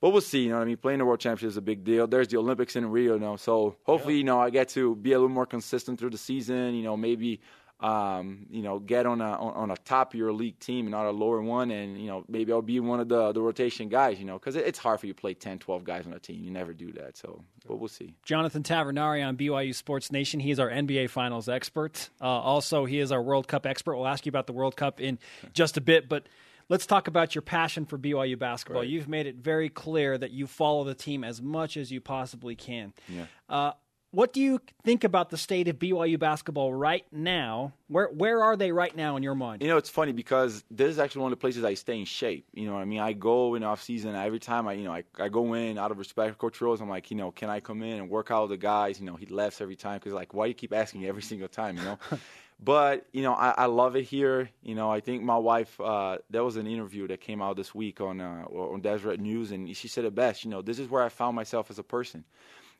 [0.00, 0.76] but we'll see, you know what I mean?
[0.76, 2.06] Playing the World Championship is a big deal.
[2.06, 5.12] There's the Olympics in Rio, you know, so hopefully, you know, I get to be
[5.12, 7.40] a little more consistent through the season, you know, maybe
[7.80, 10.92] um, you know, get on a on, on a top of your league team and
[10.92, 13.88] not a lower one, and you know, maybe I'll be one of the the rotation
[13.88, 16.14] guys, you know, because it, it's hard for you to play 10, 12 guys on
[16.14, 16.42] a team.
[16.42, 18.14] You never do that, so but we'll see.
[18.24, 20.40] Jonathan Tavernari on BYU Sports Nation.
[20.40, 22.08] He is our NBA Finals expert.
[22.20, 23.96] Uh, also, he is our World Cup expert.
[23.96, 25.18] We'll ask you about the World Cup in
[25.52, 26.28] just a bit, but
[26.68, 28.84] let's talk about your passion for BYU basketball.
[28.84, 32.56] You've made it very clear that you follow the team as much as you possibly
[32.56, 32.92] can.
[33.08, 33.26] Yeah.
[33.48, 33.72] Uh,
[34.10, 37.74] what do you think about the state of BYU basketball right now?
[37.88, 39.62] Where where are they right now in your mind?
[39.62, 42.04] You know, it's funny because this is actually one of the places I stay in
[42.04, 42.46] shape.
[42.54, 43.00] You know what I mean?
[43.00, 45.90] I go in off season every time I, you know, I, I go in out
[45.90, 46.80] of respect for Coach Rose.
[46.80, 48.98] I'm like, you know, can I come in and work out with the guys?
[49.00, 51.22] You know, he laughs every time because like, why do you keep asking me every
[51.30, 51.76] single time?
[51.76, 51.98] You know.
[52.62, 54.48] but you know, I, I love it here.
[54.62, 55.78] You know, I think my wife.
[55.80, 59.50] Uh, there was an interview that came out this week on uh, on Deseret News,
[59.50, 60.44] and she said it best.
[60.44, 62.24] You know, this is where I found myself as a person.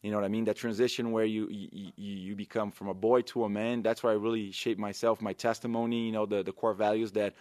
[0.03, 0.45] You know what I mean?
[0.45, 3.83] That transition where you, you you become from a boy to a man.
[3.83, 6.07] That's where I really shaped myself, my testimony.
[6.07, 7.35] You know, the the core values that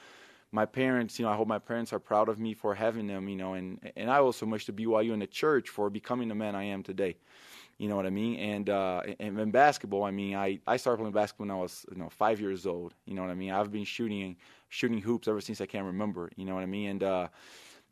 [0.52, 1.20] my parents.
[1.20, 3.28] You know, I hope my parents are proud of me for having them.
[3.30, 6.28] You know, and and I owe so much to BYU and the church for becoming
[6.28, 7.18] the man I am today.
[7.78, 8.40] You know what I mean?
[8.40, 11.86] And uh, and in basketball, I mean, I, I started playing basketball when I was
[11.92, 12.94] you know five years old.
[13.06, 13.52] You know what I mean?
[13.52, 14.38] I've been shooting
[14.70, 16.32] shooting hoops ever since I can remember.
[16.38, 16.90] You know what I mean?
[16.90, 17.28] And uh,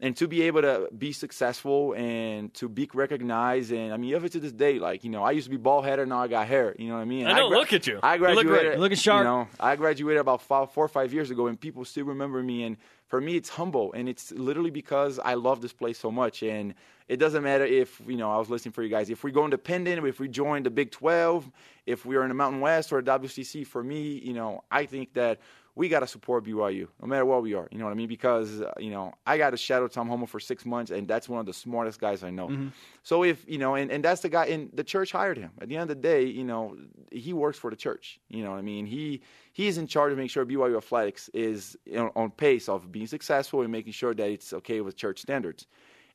[0.03, 3.71] and to be able to be successful and to be recognized.
[3.71, 5.85] And I mean even to this day like you know I used to be bald
[5.85, 7.25] headed now I got hair you know what I mean?
[7.25, 7.99] I know gra- look at you.
[8.03, 8.71] I graduated you look great.
[8.71, 9.19] You're looking sharp.
[9.21, 12.43] you know I graduated about five, four or five years ago and people still remember
[12.43, 12.63] me.
[12.63, 12.75] And
[13.07, 16.43] for me it's humble and it's literally because I love this place so much.
[16.43, 16.75] And
[17.07, 19.09] it doesn't matter if you know I was listening for you guys.
[19.09, 21.49] If we go independent if we join the Big 12
[21.85, 25.13] if we are in the Mountain West or WCC for me you know I think
[25.13, 25.39] that
[25.75, 27.67] we got to support BYU no matter what we are.
[27.71, 28.07] You know what I mean?
[28.07, 31.27] Because uh, you know I got to shadow Tom Holmoe for six months, and that's
[31.27, 32.47] one of the smartest guys I know.
[32.47, 32.67] Mm-hmm.
[33.01, 35.51] So if you know, and, and that's the guy, and the church hired him.
[35.62, 36.77] At the end of the day, you know,
[37.12, 38.19] he works for the church.
[38.29, 38.86] You know what I mean?
[38.86, 42.91] He he's in charge of making sure BYU athletics is you know, on pace of
[42.91, 45.67] being successful and making sure that it's okay with church standards.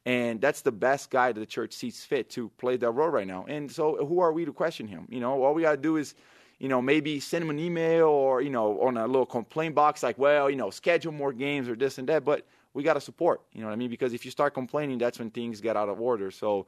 [0.06, 3.26] And that's the best guy that the church sees fit to play that role right
[3.26, 3.44] now.
[3.48, 5.06] And so, who are we to question him?
[5.10, 6.14] You know, all we got to do is
[6.58, 10.02] you know, maybe send him an email or, you know, on a little complaint box
[10.02, 12.24] like, well, you know, schedule more games or this and that.
[12.24, 13.90] But we got to support, you know what I mean?
[13.90, 16.30] Because if you start complaining, that's when things get out of order.
[16.30, 16.66] So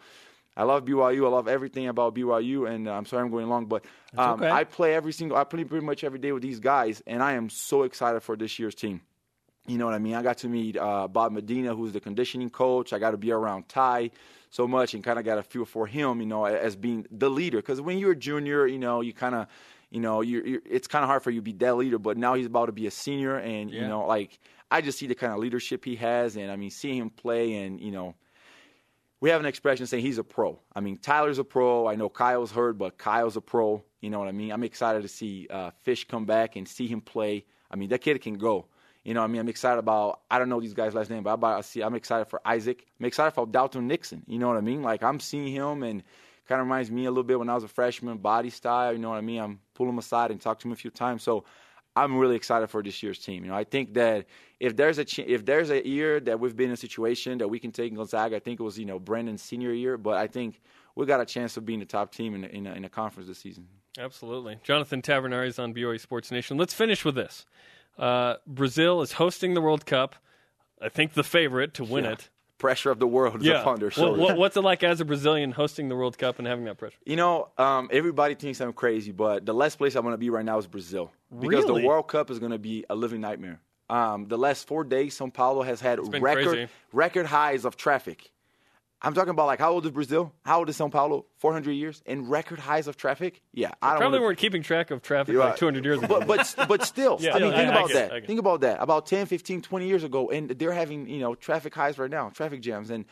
[0.57, 1.27] I love BYU.
[1.27, 2.71] I love everything about BYU.
[2.71, 3.85] And uh, I'm sorry I'm going long, but
[4.17, 4.51] um, okay.
[4.51, 7.03] I play every single, I play pretty much every day with these guys.
[7.07, 9.01] And I am so excited for this year's team.
[9.67, 10.15] You know what I mean?
[10.15, 12.93] I got to meet uh, Bob Medina, who's the conditioning coach.
[12.93, 14.11] I got to be around Ty
[14.51, 17.29] so much and kind of got a feel for him, you know, as being the
[17.29, 17.59] leader.
[17.59, 19.49] Because when you're a junior, you know, you kind of–
[19.91, 21.99] you know, you're, you're, it's kind of hard for you to be that leader.
[21.99, 23.83] But now he's about to be a senior, and yeah.
[23.83, 24.39] you know, like
[24.71, 27.55] I just see the kind of leadership he has, and I mean, seeing him play,
[27.55, 28.15] and you know,
[29.21, 30.59] we have an expression saying he's a pro.
[30.75, 31.87] I mean, Tyler's a pro.
[31.87, 33.85] I know Kyle's hurt, but Kyle's a pro.
[34.01, 34.53] You know what I mean?
[34.53, 37.45] I'm excited to see uh, Fish come back and see him play.
[37.71, 38.67] I mean, that kid can go.
[39.05, 40.21] You know, I mean, I'm excited about.
[40.31, 41.83] I don't know these guys' last name, but I see.
[41.83, 42.87] I'm excited for Isaac.
[42.99, 44.23] I'm excited for Dalton Nixon.
[44.27, 44.83] You know what I mean?
[44.83, 46.03] Like I'm seeing him and
[46.51, 48.93] Kind of reminds me a little bit when I was a freshman, body style.
[48.93, 49.41] You know what I mean?
[49.41, 51.23] I'm pull him aside and talk to him a few times.
[51.23, 51.45] So
[51.95, 53.45] I'm really excited for this year's team.
[53.45, 54.27] You know, I think that
[54.59, 57.47] if there's a ch- if there's a year that we've been in a situation that
[57.47, 60.27] we can take Gonzaga, I think it was you know Brandon's senior year, but I
[60.27, 60.61] think
[60.97, 63.29] we got a chance of being the top team in in a, in a conference
[63.29, 63.69] this season.
[63.97, 66.57] Absolutely, Jonathan Tavernari is on BYU Sports Nation.
[66.57, 67.47] Let's finish with this.
[67.97, 70.17] Uh, Brazil is hosting the World Cup.
[70.83, 72.13] I think the favorite to win yeah.
[72.13, 72.29] it
[72.61, 73.63] pressure of the world is yeah.
[73.63, 74.37] upon their shoulders.
[74.37, 76.99] What's it like as a Brazilian hosting the World Cup and having that pressure?
[77.05, 80.31] You know, um, everybody thinks I'm crazy, but the last place I want to be
[80.31, 81.83] right now is Brazil because really?
[81.83, 83.61] the World Cup is going to be a living nightmare.
[83.89, 86.69] Um, the last four days, São Paulo has had record crazy.
[86.93, 88.31] record highs of traffic.
[89.03, 90.33] I'm talking about like how old is Brazil?
[90.45, 91.27] How old is Sao Paulo?
[91.39, 93.43] 400 years and record highs of traffic.
[93.53, 94.29] Yeah, I don't probably wanna...
[94.29, 96.23] weren't keeping track of traffic like 200 years ago.
[96.27, 98.13] But but, but still, yeah, I mean, think I, about I that.
[98.13, 98.83] it, think about that.
[98.83, 102.29] About 10, 15, 20 years ago, and they're having you know traffic highs right now,
[102.31, 103.07] traffic jams, and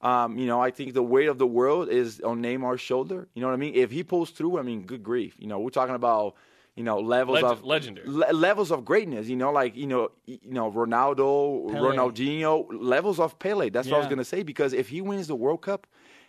[0.00, 3.28] um, you know, I think the weight of the world is on Neymar's shoulder.
[3.34, 3.74] You know what I mean?
[3.74, 5.34] If he pulls through, I mean, good grief.
[5.38, 6.34] You know, we're talking about
[6.78, 9.24] you know levels Leg- of legendary le- levels of greatness.
[9.32, 11.96] You know, like you know, you know Ronaldo, Pele.
[11.96, 13.68] Ronaldinho, levels of Pele.
[13.70, 13.92] That's Yeah.
[13.94, 15.86] what I was gonna say because if he wins the World Cup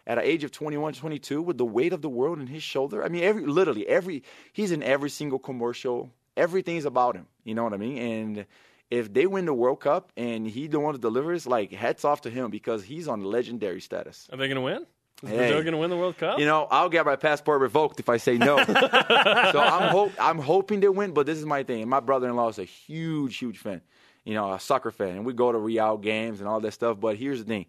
[0.07, 3.03] at an age of 21, 22 with the weight of the world in his shoulder,
[3.05, 5.97] I mean, every literally every he's in every single commercial.
[6.35, 7.27] Everything's about him.
[7.43, 7.97] You know what I mean?
[7.97, 8.45] And
[8.89, 12.21] if they win the World Cup and he the one that delivers, like hats off
[12.21, 14.27] to him because he's on legendary status.
[14.31, 14.85] Are they going to win?
[15.23, 15.37] Is Hey.
[15.37, 16.39] Brazil going to win the World Cup?
[16.39, 18.57] You know, I'll get my passport revoked if I say no.
[18.63, 21.87] so I'm hope I'm hoping they win, but this is my thing.
[21.89, 23.81] My brother-in-law is a huge, huge fan.
[24.23, 26.99] You know, a soccer fan, and we go to Real games and all that stuff.
[26.99, 27.65] But here's the thing: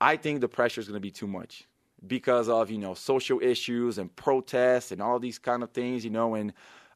[0.00, 1.66] I think the pressure is going to be too much
[2.06, 6.04] because of you know social issues and protests and all these kind of things.
[6.04, 6.52] You know, and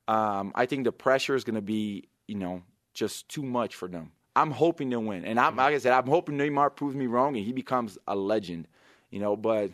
[0.09, 3.89] um, I think the pressure is going to be you know just too much for
[3.89, 4.13] them.
[4.37, 7.37] I'm hoping they'll win, and I'm, like I said, I'm hoping Neymar proves me wrong
[7.37, 8.69] and he becomes a legend.
[9.11, 9.71] You know, but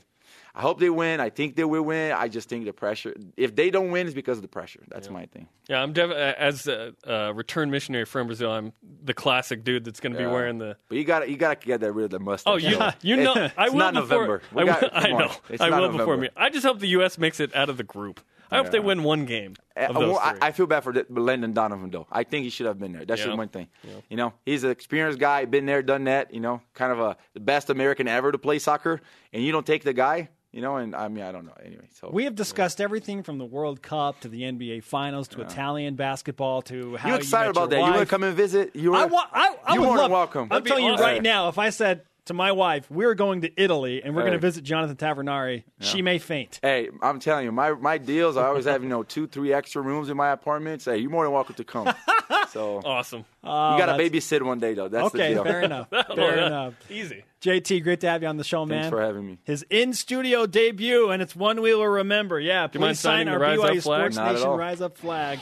[0.54, 1.20] I hope they win.
[1.20, 2.12] I think they will win.
[2.12, 3.14] I just think the pressure.
[3.36, 4.80] If they don't win, it's because of the pressure.
[4.88, 5.48] That's my thing.
[5.68, 8.50] Yeah, I'm dev- uh, as a, a return missionary from Brazil.
[8.52, 10.76] I'm the classic dude that's going to be wearing the.
[10.88, 12.52] But you got to you got to get that rid of the mustache.
[12.52, 12.90] Oh, you, though.
[13.02, 14.42] you know, It's- I will not before, November.
[14.52, 15.18] We I, got- will, come I on.
[15.18, 15.32] know.
[15.50, 16.28] It's I not will before me.
[16.36, 17.18] I just hope the U.S.
[17.18, 18.20] makes it out of the group.
[18.50, 19.54] I hope they win one game.
[19.76, 20.36] Uh, well, I.
[20.40, 22.06] I feel bad for the, Landon Donovan though.
[22.10, 23.04] I think he should have been there.
[23.04, 23.26] That's Yeah.
[23.28, 23.68] just one thing.
[24.08, 26.32] You know, he's an experienced guy, been there, done that.
[26.32, 29.00] You know, kind of a the best American ever to play soccer,
[29.32, 30.28] and you don't take the guy.
[30.52, 31.56] You know, and I mean, I don't know.
[31.64, 35.40] Anyway, so We have discussed everything from the World Cup to the NBA Finals to
[35.40, 37.76] Italian basketball to how you excited met about your that?
[37.78, 38.70] You want to come and visit?
[38.76, 39.12] You I want?
[39.14, 39.30] want.
[39.32, 40.10] I, I You're would more love.
[40.12, 40.42] welcome.
[40.42, 43.42] I'm That'd be telling you right now, if I said to my wife, "We're going
[43.42, 46.58] to Italy and we're going to visit Jonathan Tavernari," she may faint.
[46.62, 48.36] Hey, I'm telling you, my my deals.
[48.36, 50.84] I always have you know two, three extra rooms in my apartments.
[50.86, 51.92] Hey, you're more than welcome to come.
[52.50, 53.24] So awesome.
[53.42, 54.86] you got to oh, that's- babysit one day though.
[54.86, 55.44] That's Okay, the deal.
[55.44, 55.88] fair enough.
[55.90, 56.74] Oh, Fair enough.
[56.88, 57.24] Easy.
[57.42, 58.82] JT, great to have you on the show, man.
[58.82, 59.38] Thanks for having me.
[59.42, 62.38] His in studio debut, and it's one we will remember.
[62.38, 64.12] Yeah, please sign our Rise Up BYU flag?
[64.12, 64.56] Sports Not at Nation all.
[64.56, 65.40] Rise Up flag.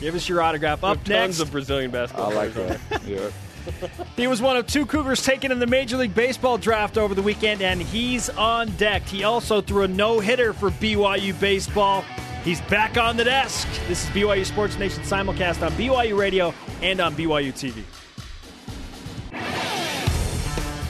[0.00, 0.82] Give us your autograph.
[0.82, 2.32] Up next, Tons of Brazilian basketball.
[2.32, 2.80] I like that.
[3.06, 3.30] Yeah.
[4.16, 7.22] He was one of two Cougars taken in the Major League Baseball draft over the
[7.22, 9.02] weekend, and he's on deck.
[9.02, 12.04] He also threw a no hitter for BYU baseball.
[12.44, 13.68] He's back on the desk.
[13.88, 17.84] This is BYU Sports Nation simulcast on BYU Radio and on BYU TV.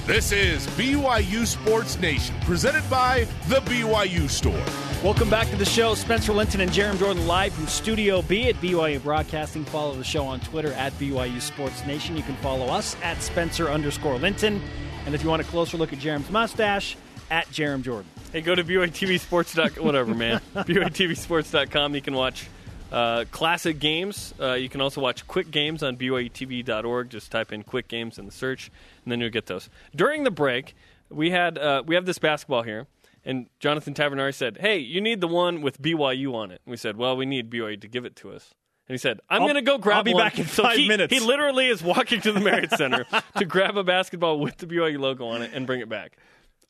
[0.08, 4.64] This is BYU Sports Nation, presented by The BYU Store.
[5.04, 5.94] Welcome back to the show.
[5.94, 9.66] Spencer Linton and Jarom Jordan live from Studio B at BYU Broadcasting.
[9.66, 12.16] Follow the show on Twitter at BYU Sports Nation.
[12.16, 14.62] You can follow us at Spencer underscore Linton.
[15.04, 16.96] And if you want a closer look at Jarom's mustache,
[17.30, 18.10] at Jarom Jordan.
[18.32, 19.78] Hey, go to BYTVSports.
[19.78, 20.40] whatever, man.
[20.56, 21.94] BYTVSports.com.
[21.94, 22.48] You can watch
[22.92, 24.32] uh, classic games.
[24.40, 27.10] Uh, you can also watch quick games on BYUTV.org.
[27.10, 28.70] Just type in quick games in the search,
[29.04, 29.68] and then you'll get those.
[29.94, 30.74] During the break,
[31.10, 32.86] we had uh, we have this basketball here,
[33.24, 36.76] and Jonathan Tavernari said, "Hey, you need the one with BYU on it." And We
[36.76, 38.54] said, "Well, we need BYU to give it to us."
[38.88, 40.78] And he said, "I'm going to go grab I'll be one." back in So five
[40.78, 41.12] he- minutes.
[41.12, 43.04] He literally is walking to the Marriott Center
[43.36, 46.16] to grab a basketball with the BYU logo on it and bring it back.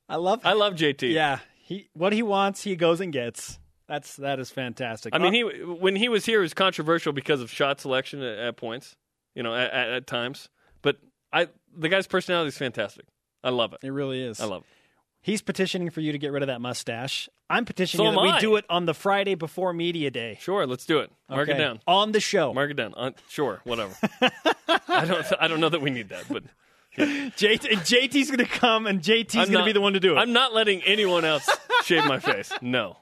[0.09, 1.13] I love I love JT.
[1.13, 1.39] Yeah.
[1.63, 3.59] He what he wants, he goes and gets.
[3.89, 5.15] That's that is fantastic.
[5.15, 8.23] I mean, Oh, he when he was here, it was controversial because of shot selection
[8.23, 8.97] at, at points,
[9.35, 10.49] you know, at, at, at times.
[10.83, 10.99] But
[11.33, 13.07] I, the guy's personality is fantastic.
[13.43, 13.81] I love it.
[13.83, 14.41] it really is.
[14.41, 14.69] I love it.
[15.21, 17.29] He's petitioning for you to get rid of that mustache.
[17.51, 18.41] I'm petitioning So that we I.
[18.41, 20.39] do it on the Friday before media day.
[20.41, 21.11] Sure, let's do it.
[21.29, 21.57] Mark Okay.
[21.57, 21.81] it down.
[21.87, 22.53] on the show.
[22.55, 22.95] Mark it down.
[22.97, 23.95] Uh, sure, whatever.
[24.87, 25.27] I don't.
[25.41, 26.45] I don't know that we need that, but
[26.97, 30.19] JT, JT's going to come, and JT's going to be the one to do it.
[30.19, 31.49] I'm not letting anyone else
[31.85, 32.53] shave my face.
[32.61, 32.97] No.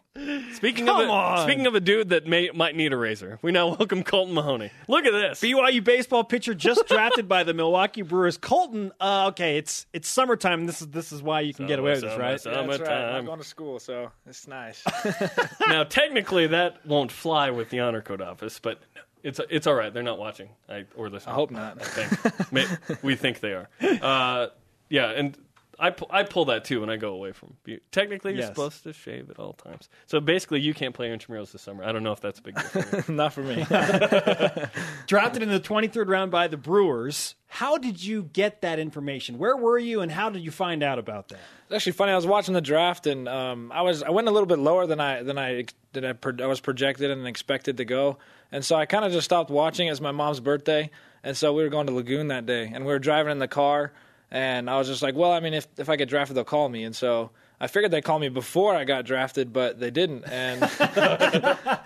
[0.54, 1.46] Speaking Come of a, on.
[1.46, 4.70] speaking of a dude that may might need a razor, we now welcome Colton Mahoney.
[4.88, 5.40] Look at this.
[5.40, 8.36] BYU baseball pitcher just drafted by the Milwaukee Brewers.
[8.38, 10.66] Colton, uh, okay, it's it's summertime.
[10.66, 12.40] This is this is why you can get away with this, right?
[12.40, 12.56] summer.
[12.56, 12.86] Yeah, that's right.
[12.88, 13.14] Summertime.
[13.16, 14.82] I'm going to school, so it's nice.
[15.68, 18.80] now, technically, that won't fly with the honor code office, but
[19.22, 19.92] it's it's all right.
[19.92, 21.32] They're not watching I, or listening.
[21.32, 21.80] I hope not.
[21.80, 22.66] I think May-
[23.02, 23.68] we think they are.
[23.80, 24.48] Uh,
[24.88, 25.36] yeah, and
[25.78, 27.54] I pu- I pull that too when I go away from.
[27.64, 28.48] bu- Technically, you're Yes.
[28.48, 29.88] supposed to shave at all times.
[30.06, 31.84] So basically, you can't play intramurals this summer.
[31.84, 32.64] I don't know if that's a big deal.
[32.82, 33.14] For you.
[33.16, 33.56] not for me.
[35.06, 37.34] Drafted in the 23rd round by the Brewers.
[37.48, 39.38] How did you get that information?
[39.38, 41.38] Where were you, and how did you find out about that?
[41.66, 42.12] It's actually funny.
[42.12, 44.86] I was watching the draft, and um, I was I went a little bit lower
[44.86, 48.18] than I than I than I, pro- I was projected and expected to go,
[48.52, 49.86] and so I kind of just stopped watching.
[49.86, 50.90] It was my mom's birthday,
[51.22, 53.48] and so we were going to Lagoon that day, and we were driving in the
[53.48, 53.92] car,
[54.30, 56.68] and I was just like, well, I mean, if if I get drafted, they'll call
[56.68, 57.30] me, and so.
[57.58, 60.24] I figured they'd call me before I got drafted, but they didn't.
[60.24, 60.60] And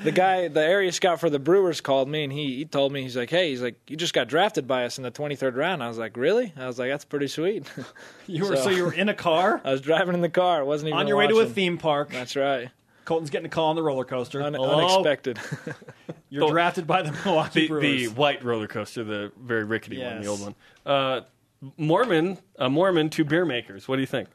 [0.05, 3.03] the guy, the area scout for the Brewers, called me, and he, he told me,
[3.03, 5.81] he's like, "Hey, he's like, you just got drafted by us in the 23rd round."
[5.81, 7.71] I was like, "Really?" I was like, "That's pretty sweet."
[8.27, 10.59] You were so, So- you were in a car I was driving in the car.
[10.59, 12.11] I wasn't even on your way to a theme park.
[12.11, 12.71] That's right.
[13.05, 14.43] Colton's getting a call on the roller coaster.
[14.43, 14.79] Un- Hello?
[14.79, 15.39] unexpected.
[16.31, 17.83] You're drafted by the Milwaukee the, Brewers.
[17.83, 20.55] the white roller coaster, the very rickety one, the old one.
[20.85, 21.21] Uh,
[21.77, 23.87] Mormon, a Mormon, two beer makers.
[23.87, 24.29] What do you think?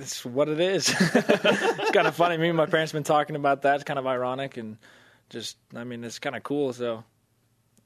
[0.00, 0.88] it's what it is.
[0.98, 2.36] it's kind of funny.
[2.36, 3.76] Me and my parents been talking about that.
[3.76, 4.78] It's kind of ironic and
[5.28, 6.72] just, I mean, it's kind of cool.
[6.72, 7.04] So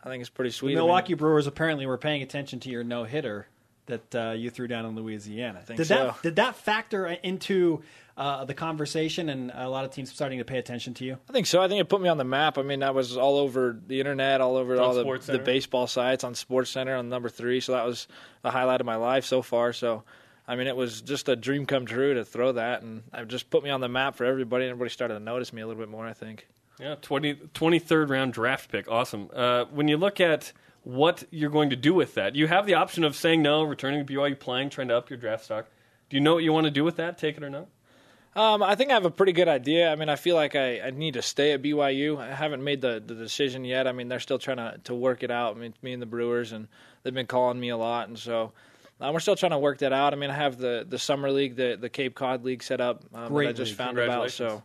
[0.03, 0.73] I think it's pretty The sweet.
[0.73, 3.47] I mean, Milwaukee Brewers apparently were paying attention to your no hitter
[3.87, 5.61] that uh, you threw down in Louisiana.
[5.63, 5.95] think did so.
[5.95, 7.83] that did that factor into
[8.17, 11.19] uh, the conversation and a lot of teams starting to pay attention to you?
[11.29, 11.61] I think so.
[11.61, 12.59] I think it put me on the map.
[12.59, 15.87] I mean, I was all over the internet, all over on all the, the baseball
[15.87, 17.61] sites on Sports Center on number three.
[17.61, 18.07] So that was
[18.43, 19.73] the highlight of my life so far.
[19.73, 20.05] So,
[20.47, 23.51] I mean, it was just a dream come true to throw that, and it just
[23.51, 24.67] put me on the map for everybody.
[24.67, 26.07] Everybody started to notice me a little bit more.
[26.07, 26.47] I think.
[26.81, 28.91] Yeah, 20, 23rd round draft pick.
[28.91, 29.31] Awesome.
[29.33, 30.53] Uh, when you look at
[30.85, 34.05] what you're going to do with that, you have the option of saying no, returning
[34.05, 35.67] to BYU, playing, trying to up your draft stock.
[36.11, 37.19] Do you know what you want to do with that?
[37.19, 37.69] Take it or not?
[38.37, 39.91] Um, I think I have a pretty good idea.
[39.91, 42.19] I mean, I feel like I, I need to stay at BYU.
[42.19, 43.87] I haven't made the, the decision yet.
[43.87, 45.57] I mean, they're still trying to, to work it out.
[45.57, 46.67] I mean, me and the Brewers, and
[47.03, 48.53] they've been calling me a lot, and so
[49.01, 50.13] um, we're still trying to work that out.
[50.13, 53.05] I mean, I have the, the summer league, the the Cape Cod league set up
[53.15, 54.31] um, that I just found about.
[54.33, 54.63] So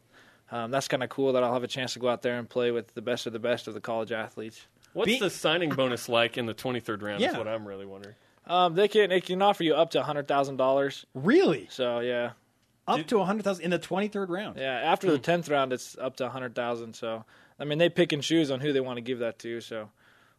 [0.51, 2.49] um, that's kind of cool that I'll have a chance to go out there and
[2.49, 4.65] play with the best of the best of the college athletes.
[4.93, 7.21] What's Be- the signing bonus like in the 23rd round?
[7.21, 7.31] Yeah.
[7.31, 8.15] Is what I'm really wondering.
[8.47, 11.05] Um, they can they can offer you up to hundred thousand dollars.
[11.13, 11.67] Really?
[11.69, 12.31] So yeah,
[12.87, 14.57] Up to 100,000 in the 23rd round.
[14.57, 14.73] yeah.
[14.73, 16.95] After the tenth round, it's up to hundred thousand.
[16.95, 17.25] So
[17.59, 19.61] I mean, they pick and choose on who they want to give that to.
[19.61, 19.89] So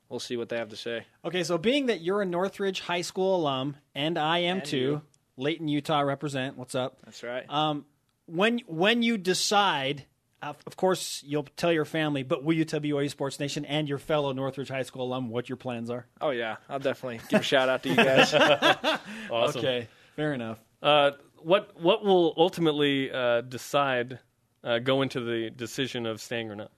[0.08, 1.06] we'll see what they have to say.
[1.24, 4.76] Okay, so being that you're a Northridge High School alum, and I am And too,
[4.78, 5.02] you.
[5.36, 6.56] Layton, Utah represent.
[6.58, 6.98] What's up?
[7.04, 7.44] That's right.
[7.48, 7.84] Um,
[8.26, 10.06] when when you decide,
[10.42, 13.98] of course, you'll tell your family, but will you tell BYU Sports Nation and your
[13.98, 16.06] fellow Northridge High School alum what your plans are?
[16.20, 18.32] oh yeah, I'll definitely give a shout out to you guys.
[18.34, 19.58] Awesome.
[19.58, 20.58] Okay, fair enough.
[20.82, 24.18] Uh, what what will ultimately uh, decide
[24.64, 26.70] uh, go into the decision of staying or not?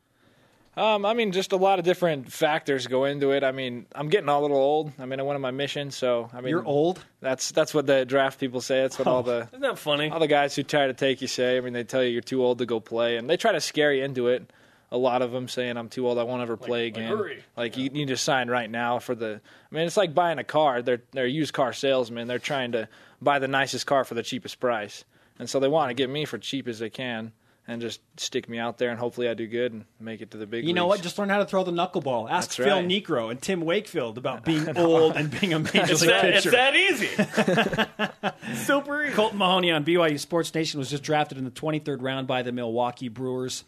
[0.74, 3.44] Um, I mean, just a lot of different factors go into it.
[3.44, 4.92] I mean, I'm getting a little old.
[4.98, 7.04] I mean, I went on my mission, so I mean, You're old.
[7.20, 8.80] That's that's what the draft people say.
[8.80, 10.08] That's what all the Isn't that funny?
[10.08, 11.58] all the guys who try to take you say.
[11.58, 13.60] I mean, they tell you you're too old to go play, and they try to
[13.60, 14.50] scare you into it.
[14.90, 17.16] A lot of them saying I'm too old, I won't ever play like, again.
[17.16, 17.44] hurry.
[17.56, 19.40] Like you need to sign right now for the.
[19.70, 20.80] I mean, it's like buying a car.
[20.80, 22.28] They're they're used car salesmen.
[22.28, 22.88] They're trying to
[23.20, 25.04] buy the nicest car for the cheapest price,
[25.38, 27.32] and so they want to get me for cheap as they can,
[27.72, 30.36] and just stick me out there, and hopefully I do good and make it to
[30.36, 30.66] the big.
[30.66, 31.02] You know what?
[31.02, 32.30] Just learn how to throw the knuckleball.
[32.30, 32.86] Ask That's Phil right.
[32.86, 36.76] Niekro and Tim Wakefield about being old and being a major league that, it's that
[36.76, 38.54] easy.
[38.64, 39.14] Super easy.
[39.14, 42.52] Colton Mahoney on BYU Sports Nation was just drafted in the 23rd round by the
[42.52, 43.64] Milwaukee Brewers.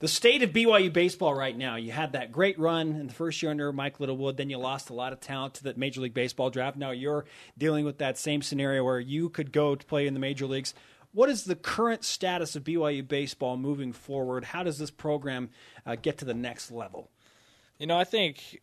[0.00, 3.40] The state of BYU baseball right now, you had that great run in the first
[3.40, 6.12] year under Mike Littlewood, then you lost a lot of talent to the Major League
[6.12, 6.76] Baseball draft.
[6.76, 7.24] Now you're
[7.56, 10.74] dealing with that same scenario where you could go to play in the major leagues.
[11.14, 14.44] What is the current status of BYU baseball moving forward?
[14.44, 15.50] How does this program
[15.86, 17.08] uh, get to the next level?
[17.78, 18.60] You know, I think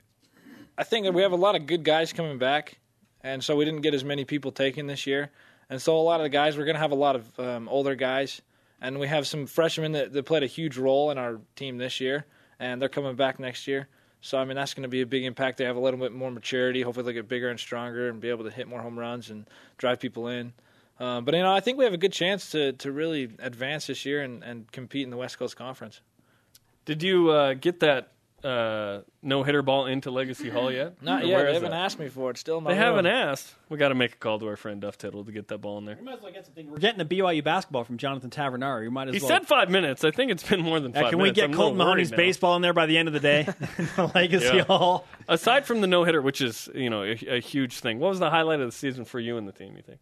[0.77, 2.77] I think that we have a lot of good guys coming back,
[3.21, 5.31] and so we didn't get as many people taken this year.
[5.69, 7.69] And so a lot of the guys, we're going to have a lot of um,
[7.69, 8.41] older guys,
[8.81, 12.01] and we have some freshmen that, that played a huge role in our team this
[12.01, 12.25] year,
[12.59, 13.87] and they're coming back next year.
[14.19, 15.57] So I mean, that's going to be a big impact.
[15.57, 16.81] They have a little bit more maturity.
[16.81, 19.45] Hopefully, they get bigger and stronger and be able to hit more home runs and
[19.77, 20.51] drive people in.
[21.01, 23.87] Um, but you know, I think we have a good chance to to really advance
[23.87, 25.99] this year and, and compete in the West Coast Conference.
[26.85, 28.11] Did you uh, get that
[28.43, 31.01] uh, no hitter ball into Legacy Hall yet?
[31.01, 31.45] Not Or yet.
[31.45, 31.85] They haven't that?
[31.85, 32.37] asked me for it.
[32.39, 33.53] Still, in my They haven't asked.
[33.69, 35.77] We got to make a call to our friend Duff Tittle to get that ball
[35.77, 35.95] in there.
[35.95, 36.69] We might as well get something.
[36.69, 38.83] We're getting a BYU basketball from Jonathan Tavernari.
[38.85, 39.27] You might as He well.
[39.29, 40.03] said five minutes.
[40.03, 42.17] I think it's been more than Uh, five can we get I'm Colton Mahoney's now.
[42.17, 43.47] baseball in there by the end of the day?
[44.15, 44.63] Legacy Yeah.
[44.63, 45.05] Hall.
[45.27, 48.19] Aside from the no hitter, which is you know a, a huge thing, what was
[48.19, 49.75] the highlight of the season for you and the team?
[49.77, 49.99] You think?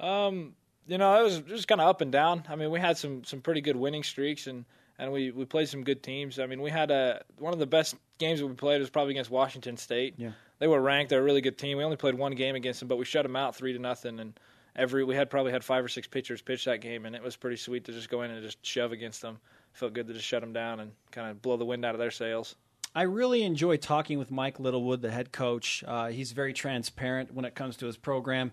[0.00, 0.54] Um,
[0.86, 2.44] you know, it was just kind of up and down.
[2.48, 4.64] I mean, we had some some pretty good winning streaks, and
[4.98, 6.38] and we we played some good teams.
[6.38, 9.12] I mean, we had a one of the best games that we played was probably
[9.12, 10.14] against Washington State.
[10.16, 10.32] Yeah.
[10.58, 11.10] they were ranked.
[11.10, 11.78] They're a really good team.
[11.78, 14.20] We only played one game against them, but we shut them out three to nothing.
[14.20, 14.38] And
[14.76, 17.36] every we had probably had five or six pitchers pitch that game, and it was
[17.36, 19.38] pretty sweet to just go in and just shove against them.
[19.72, 22.00] Felt good to just shut them down and kind of blow the wind out of
[22.00, 22.56] their sails.
[22.92, 25.84] I really enjoy talking with Mike Littlewood, the head coach.
[25.86, 28.50] Uh, he's very transparent when it comes to his program.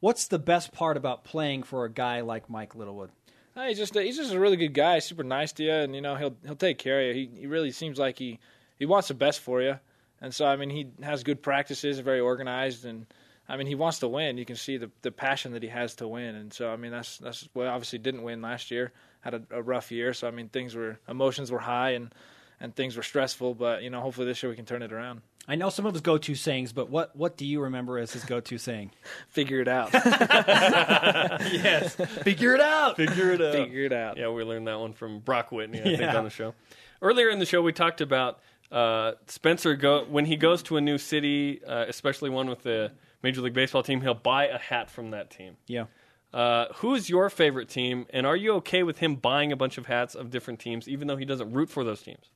[0.00, 3.10] What's the best part about playing for a guy like Mike Littlewood?
[3.54, 5.94] Uh, he's just a, he's just a really good guy, super nice to you, and
[5.94, 7.28] you know he'll he'll take care of you.
[7.28, 8.38] He he really seems like he
[8.78, 9.78] he wants the best for you,
[10.20, 13.06] and so I mean he has good practices, very organized, and
[13.46, 14.38] I mean he wants to win.
[14.38, 16.92] You can see the the passion that he has to win, and so I mean
[16.92, 20.30] that's that's well obviously didn't win last year, had a, a rough year, so I
[20.30, 22.14] mean things were emotions were high and
[22.58, 25.20] and things were stressful, but you know hopefully this year we can turn it around,
[25.48, 28.24] I know some of his go-to sayings, but what what do you remember as his
[28.24, 28.92] go-to saying?
[29.28, 32.96] figure it out, yes, figure it out.
[32.96, 33.52] Figure it out.
[33.52, 34.16] figure it out.
[34.16, 36.54] Yeah, we learned that one from Brock Whitney, I think, on the show.
[37.02, 40.80] Earlier in the show, we talked about uh, Spencer go when he goes to a
[40.80, 44.00] new city, uh, especially one with the Major League Baseball team.
[44.00, 45.56] He'll buy a hat from that team.
[45.66, 45.86] Yeah.
[46.32, 49.86] Uh, who's your favorite team, and are you okay with him buying a bunch of
[49.86, 52.30] hats of different teams, even though he doesn't root for those teams?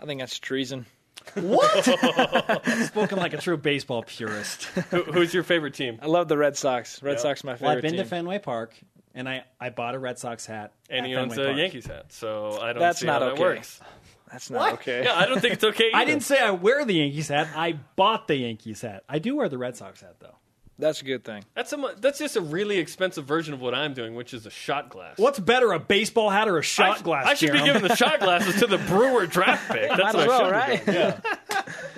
[0.00, 0.86] I think that's treason.
[2.86, 4.64] Spoken like a true baseball purist.
[4.90, 5.98] Who, who's your favorite team?
[6.02, 7.02] I love the Red Sox.
[7.02, 7.18] Red Yeah.
[7.18, 8.00] Sox are my Well, favorite I've been team.
[8.02, 8.74] to Fenway Park,
[9.14, 10.72] and I, I bought a Red Sox hat.
[10.88, 11.58] And at he owns Fenway a Park.
[11.58, 13.42] Yankees hat, so I don't That's see not how that okay.
[13.42, 13.80] works.
[14.30, 14.72] that's not What?
[14.74, 15.04] okay.
[15.04, 15.90] Yeah, I don't think it's okay.
[15.94, 17.48] I didn't say I wear the Yankees hat.
[17.54, 19.04] I bought the Yankees hat.
[19.08, 20.36] I do wear the Red Sox hat though.
[20.80, 21.44] That's a good thing.
[21.54, 24.50] That's a, that's just a really expensive version of what I'm doing, which is a
[24.50, 25.18] shot glass.
[25.18, 27.26] What's better, a baseball hat or a shot I, glass?
[27.26, 29.88] I should be giving the shot glasses to the Brewer draft pick.
[29.88, 30.86] That's Might what as well, I should right?
[30.86, 31.14] be doing.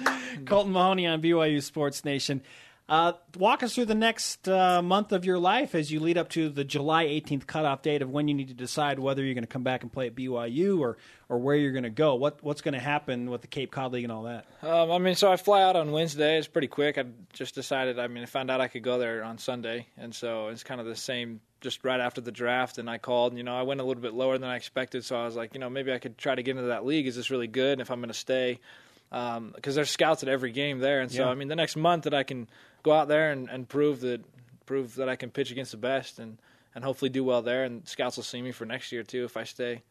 [0.05, 0.19] Yeah.
[0.47, 2.43] Colton Mahoney on BYU Sports Nation.
[2.89, 6.29] Uh, walk us through the next uh, month of your life as you lead up
[6.29, 9.45] to the July 18th cutoff date of when you need to decide whether you're going
[9.45, 12.17] to come back and play at BYU or, or where you're going to go.
[12.17, 14.47] What what's going to happen with the Cape Cod League and all that?
[14.63, 16.37] Um, I mean, so I fly out on Wednesday.
[16.39, 16.99] It's pretty quick.
[16.99, 17.99] I just decided.
[17.99, 20.81] I mean, I found out I could go there on Sunday, and so it's kind
[20.81, 21.41] of the same.
[21.61, 23.31] Just right after the draft, and I called.
[23.33, 25.37] And, you know, I went a little bit lower than I expected, so I was
[25.37, 27.07] like, you know, maybe I could try to get into that league.
[27.07, 27.75] Is this really good?
[27.75, 28.59] And if I'm going to stay,
[29.13, 31.29] because um, there's scouts at every game there, and so Yeah.
[31.29, 32.49] I mean, the next month that I can
[32.83, 34.25] go out there and, and prove that
[34.65, 36.39] prove that I can pitch against the best, and
[36.75, 39.37] and hopefully do well there, and scouts will see me for next year too if
[39.37, 39.83] I stay.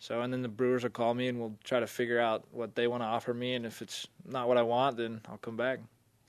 [0.00, 2.74] So and then the Brewers will call me and we'll try to figure out what
[2.74, 5.56] they want to offer me, and if it's not what I want, then I'll come
[5.56, 5.78] back.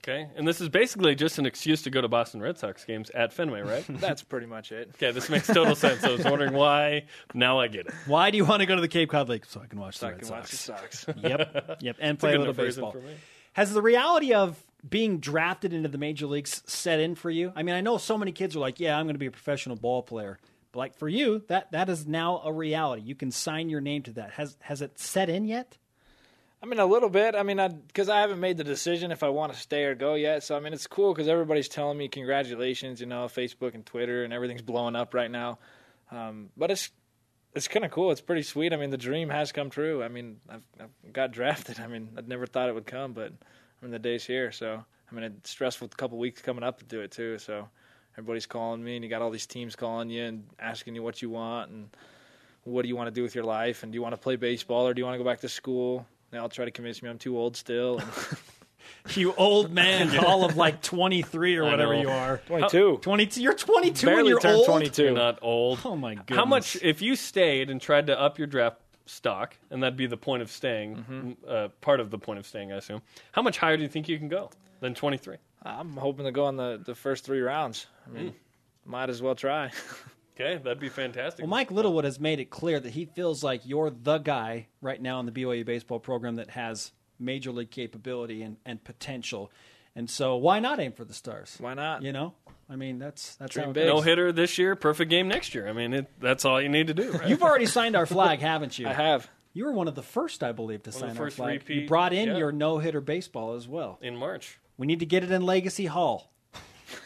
[0.01, 3.09] Okay, and this is basically just an excuse to go to Boston Red Sox games
[3.09, 3.83] at Fenway, right?
[3.89, 4.91] That's pretty much it.
[4.95, 6.03] okay, this makes total sense.
[6.03, 7.05] I was wondering why.
[7.33, 7.93] Now I get it.
[8.05, 9.45] Why do you want to go to the Cape Cod League?
[9.45, 10.99] So I can watch So the I Red can watch the Sox.
[11.01, 11.17] Sox.
[11.23, 12.91] yep, yep, and It's a play a little baseball.
[12.93, 13.13] for me.
[13.53, 17.51] Has the reality of being drafted into the major leagues set in for you?
[17.55, 19.31] I mean, I know so many kids are like, "Yeah, I'm going to be a
[19.31, 20.39] professional ball player,"
[20.71, 23.01] but like for you, that that is now a reality.
[23.01, 24.31] You can sign your name to that.
[24.31, 25.77] Has has it set in yet?
[26.61, 27.35] I mean, a little bit.
[27.35, 29.95] I mean, I because I, haven't made the decision if I want to stay or
[29.95, 30.43] go yet.
[30.43, 32.99] So I mean, it's cool because everybody's telling me congratulations.
[32.99, 35.59] You know, Facebook and Twitter and everything's blowing up right now.
[36.11, 36.89] Um, but it's
[37.55, 38.11] it's kind of cool.
[38.11, 38.73] It's pretty sweet.
[38.73, 40.03] I mean, the dream has come true.
[40.03, 41.79] I mean, I've, I've got drafted.
[41.79, 44.51] I mean, I never thought it would come, but I mean, the day's here.
[44.51, 45.87] So I mean, it's stressful.
[45.89, 47.37] Couple weeks coming up to do it too.
[47.37, 47.69] So
[48.17, 51.21] everybody's calling me, and you got all these teams calling you and asking you what
[51.21, 51.89] you want and
[52.65, 54.35] what do you want to do with your life, and do you want to play
[54.35, 56.05] baseball or do you want to go back to school?
[56.31, 58.01] They all try to convince me I'm too old still.
[59.15, 62.01] You old man, all of like 23 or I whatever know.
[62.01, 62.37] you are.
[62.47, 62.97] 22.
[63.01, 63.41] 22.
[63.41, 64.65] You're 22 and you're turned old.
[64.65, 65.03] 22.
[65.03, 65.79] You're not old.
[65.85, 66.37] Oh my goodness.
[66.37, 70.05] How much if you stayed and tried to up your draft stock, and that'd be
[70.07, 71.31] the point of staying, Mm-hmm.
[71.47, 73.01] uh, part of the point of staying, I assume.
[73.31, 74.49] How much higher do you think you can go
[74.79, 75.37] than 23?
[75.63, 77.87] I'm hoping to go on the, the first three rounds.
[78.07, 78.33] I mean,
[78.85, 79.71] might as well try.
[80.39, 81.43] Okay, that'd be fantastic.
[81.43, 85.01] Well, Mike Littlewood has made it clear that he feels like you're the guy right
[85.01, 89.51] now in the BYU baseball program that has major league capability and, and potential.
[89.95, 91.57] And so why not aim for the stars?
[91.59, 92.03] Why not?
[92.03, 92.35] You know?
[92.69, 93.87] I mean, that's that's Dream how it big.
[93.87, 95.67] no hitter this year, perfect game next year.
[95.67, 97.11] I mean, it, that's all you need to do.
[97.11, 97.27] Right?
[97.27, 98.87] You've already signed our flag, haven't you?
[98.89, 99.29] I have.
[99.51, 101.53] You were one of the first, I believe, to of the sign our flag.
[101.61, 102.37] repeat, you brought in yeah.
[102.37, 103.97] your no-hitter baseball as well.
[104.01, 104.59] in March.
[104.77, 106.31] We need to get it in Legacy Hall.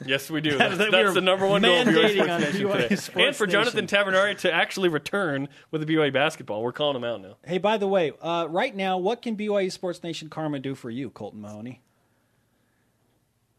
[0.06, 0.58] Yes, we do.
[0.58, 2.96] That's, that that's the number one goal of BYU Sports on Nation BYU today.
[2.96, 3.98] Sports and for Jonathan Nation.
[4.06, 6.62] Tavernari to actually return with the BYU basketball.
[6.64, 7.38] We're calling him out now.
[7.46, 10.90] Hey, by the way, uh, right now, what can BYU Sports Nation Karma do for
[10.90, 11.82] you, Colton Mahoney?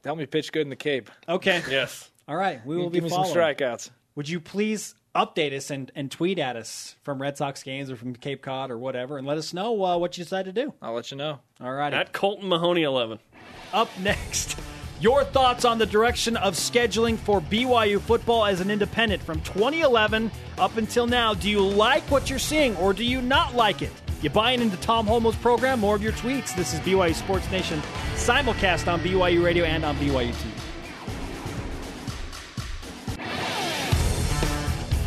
[0.04, 1.10] Help me pitch good in the Cape.
[1.28, 1.62] Okay.
[1.70, 2.10] Yes.
[2.28, 2.64] All right.
[2.64, 3.56] We will be Give me some following.
[3.56, 3.90] strikeouts.
[4.16, 7.96] Would you please update us and, and tweet at us from Red Sox games or
[7.96, 10.72] from Cape Cod or whatever and let us know uh, what you decide to do?
[10.82, 11.40] I'll let you know.
[11.60, 11.92] All right.
[11.92, 13.18] At Colton Mahoney 11.
[13.72, 14.56] Up next,
[15.04, 20.30] your thoughts on the direction of scheduling for BYU football as an independent from 2011
[20.56, 21.34] up until now.
[21.34, 23.92] Do you like what you're seeing or do you not like it?
[24.22, 25.80] You buying into Tom Holmoe's program?
[25.80, 26.56] More of your tweets.
[26.56, 27.82] This is BYU Sports Nation
[28.14, 30.50] simulcast on BYU Radio and on BYU TV.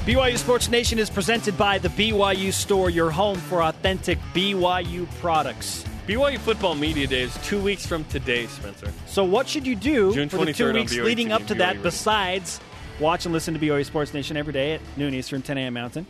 [0.06, 5.84] BYU Sports Nation is presented by the BYU Store, your home for authentic BYU products.
[6.08, 8.93] BYU Football Media Day is two weeks from today, Spencer.
[9.08, 11.68] So, what should you do June for the two weeks leading up to BYU that
[11.72, 11.84] Radio.
[11.84, 12.62] besides
[13.01, 15.74] watch and listen to BYU Sports Nation every day at noon Eastern, 10 a.m.
[15.74, 16.08] Mountain?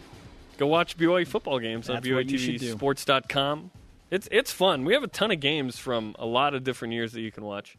[0.59, 2.27] Go watch BYU football games on That's should.
[2.27, 3.71] BYUTVSports.com.
[4.11, 4.85] It's it's fun.
[4.85, 7.43] We have a ton of games from a lot of different years that you can
[7.43, 7.75] watch.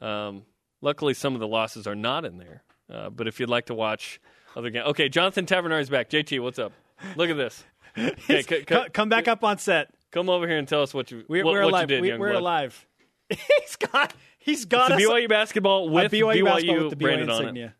[0.00, 0.44] Um,
[0.80, 2.62] luckily, some of the losses are not in there.
[2.88, 4.20] Uh, but if you'd like to watch
[4.54, 6.10] other games, okay, Jonathan Tavernari is back.
[6.10, 6.72] JT, what's up?
[7.16, 7.64] Look at this.
[7.98, 9.88] Okay, c- c- come back up on set.
[10.12, 11.90] Come over here and tell us what you We're, what, we're what alive.
[11.90, 12.02] you did.
[12.02, 12.40] we, young we're blood.
[12.40, 12.86] alive.
[13.28, 16.98] he's got he's got It's us a BYU basketball with BYU, basketball with the BYU
[17.00, 17.40] branded on it.
[17.42, 17.74] insignia.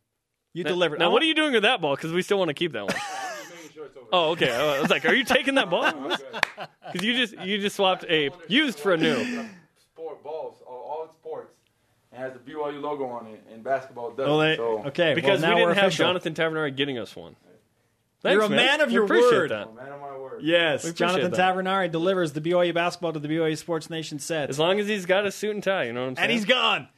[0.52, 0.98] You Now- delivered.
[0.98, 1.94] Now, what are you doing with that ball?
[1.96, 2.96] Because we still want to keep that one.
[4.12, 4.50] oh, okay.
[4.52, 5.92] I was like, are you taking that ball?
[6.92, 9.48] Because you just you just swapped a used for a new.
[9.76, 11.52] Sport balls, all, all sports.
[12.12, 14.32] It has the BYU logo on it, and basketball doesn't.
[14.32, 15.92] Oh, they- so, okay, Because well, now we didn't have.
[15.92, 17.34] Jonathan Tavernari getting us one.
[18.32, 19.50] You're a man of We your appreciate word.
[19.50, 19.74] That.
[19.74, 20.42] man of my word.
[20.42, 21.40] Yes, We Jonathan that.
[21.40, 24.48] Tavernari delivers the BYU basketball to the BYU Sports Nation set.
[24.50, 26.24] As long as he's got a suit and tie, you know what I'm saying?
[26.24, 26.88] and he's gone.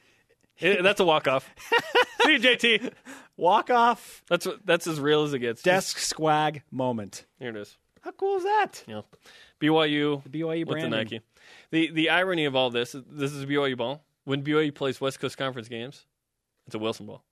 [0.60, 1.48] Eh, that's a walk off.
[2.22, 2.92] See you, JT.
[3.36, 5.62] Walk off That's what, that's as real as it gets.
[5.62, 7.24] desk swag moment.
[7.38, 7.76] Here it is.
[8.00, 8.82] How cool is that?
[8.88, 9.02] Yeah.
[9.60, 10.88] BYU The BYU with the.
[10.88, 11.20] Nike.
[11.70, 14.02] The the irony of all this, this is BYU ball.
[14.24, 16.04] When BYU plays West Coast Conference games,
[16.66, 17.22] it's a Wilson ball.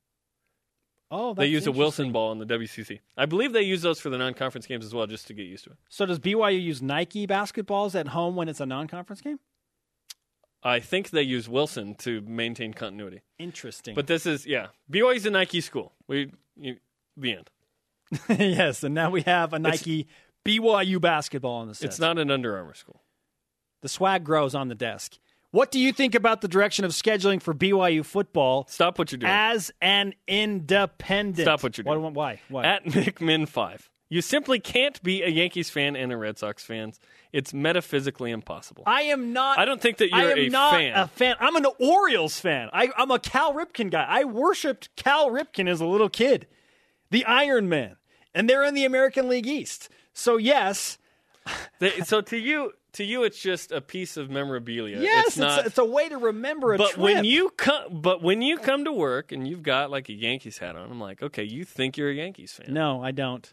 [1.11, 2.99] Oh, They use a Wilson ball in the WCC.
[3.17, 5.65] I believe they use those for the non-conference games as well, just to get used
[5.65, 5.77] to it.
[5.89, 9.39] So does BYU use Nike basketballs at home when it's a non-conference game?
[10.65, 13.23] I think they use Wilson to maintain continuity.
[13.39, 13.95] Interesting.
[13.95, 15.93] But this is yeah, BYU's a Nike school.
[16.09, 16.79] We you,
[17.17, 17.51] the end.
[18.41, 20.09] yes, and now we have a Nike
[20.45, 21.87] BYU basketball on the set.
[21.87, 23.03] It's not an Under Armour school.
[23.83, 25.19] The swag grows on the desk.
[25.57, 29.19] What do you think about the direction of scheduling for BYU football Stop what you're
[29.19, 29.33] doing.
[29.33, 31.47] as an independent?
[31.47, 32.03] Stop what you're doing.
[32.03, 32.11] Why?
[32.11, 32.41] Why?
[32.51, 32.65] Why?
[32.67, 36.93] At McMinn five, you simply can't be a Yankees fan and a Red Sox fan.
[37.33, 38.85] It's metaphysically impossible.
[38.87, 39.59] I am not.
[39.59, 40.93] I don't think that you're am a not fan.
[40.95, 41.37] a fan.
[41.41, 42.69] I'm an Orioles fan.
[42.75, 44.05] I, I'm a Cal Ripken guy.
[44.07, 46.47] I worshipped Cal Ripken as a little kid,
[47.11, 47.97] the Iron Man,
[48.35, 49.89] and they're in the American League East.
[50.13, 50.99] So yes,
[51.79, 55.01] They- so to you, to you, it's just a piece of memorabilia.
[55.01, 55.63] yes, it's not.
[55.63, 56.99] a, it's a way to remember a but trip.
[57.03, 60.59] when you come, but when you come to work and you've got like a Yankees
[60.59, 62.73] hat on, I'm like, okay, you think you're a Yankees fan.
[62.73, 63.53] no, I don't.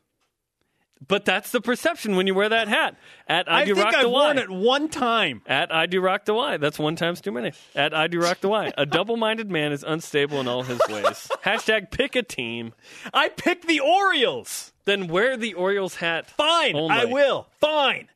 [1.05, 2.95] But that's the perception when you wear that hat.
[3.27, 4.43] At I, I, do think rock I've the worn Y.
[4.43, 5.41] it one time.
[5.45, 6.57] At I do rock the Y.
[6.57, 7.51] That's one times too many.
[7.75, 8.71] At I do rock the Y.
[8.77, 11.29] A double-minded man is unstable in all his ways.
[11.43, 12.73] Hashtag pick a team.
[13.13, 14.71] I pick the Orioles.
[14.85, 16.29] Then wear the Orioles hat.
[16.29, 16.95] Fine, Only.
[16.95, 17.47] I will.
[17.59, 18.09] Fine.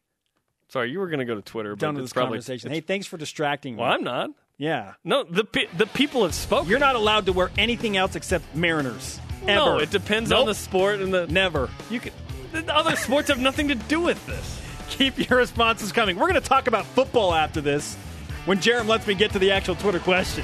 [0.70, 2.38] Sorry, you were going to go to Twitter, but Done with this probably.
[2.38, 2.72] conversation.
[2.72, 3.82] Hey, thanks for distracting me.
[3.82, 4.30] well, I'm not.
[4.57, 4.93] Yeah.
[5.03, 6.70] No, the pe- the people have spoken.
[6.70, 9.20] You're not allowed to wear anything else except Mariners.
[9.45, 9.84] No, Ever.
[9.84, 10.39] it depends Nope.
[10.41, 11.28] on the sport and the.
[11.28, 11.70] Never.
[11.89, 12.11] You can.
[12.51, 14.61] The other sports have nothing to do with this.
[14.89, 16.15] Keep your responses coming.
[16.18, 17.95] We're going to talk about football after this
[18.45, 20.43] when Jarom lets me get to the actual Twitter question.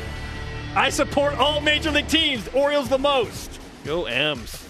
[0.76, 3.60] I support all major league teams, Orioles the most.
[3.84, 4.62] Go M's.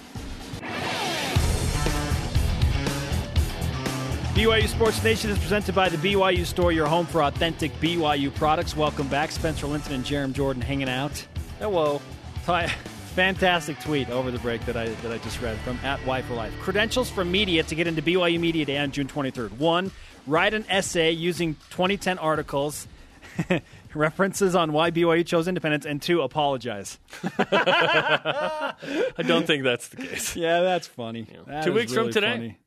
[4.34, 8.76] BYU Sports Nation is presented by the BYU Store, your home for authentic BYU products.
[8.76, 9.30] Welcome back.
[9.32, 11.24] Spencer Linton and Jarom Jordan hanging out.
[11.60, 12.02] Hello.
[12.48, 12.66] Hi.
[13.14, 16.34] Fantastic tweet over the break that I that I just read from at Y for
[16.34, 16.52] Life.
[16.62, 19.52] Credentials from media to get into BYU Media Day on June 23rd.
[19.60, 19.92] One,
[20.26, 22.88] write an essay using 2010 articles,
[23.94, 26.98] references on why BYU chose independence, and two, apologize.
[27.38, 28.74] I
[29.28, 30.36] don't think that's the case.
[30.36, 31.28] Yeah, that's funny.
[31.46, 32.32] That Two weeks from today.
[32.32, 32.58] funny.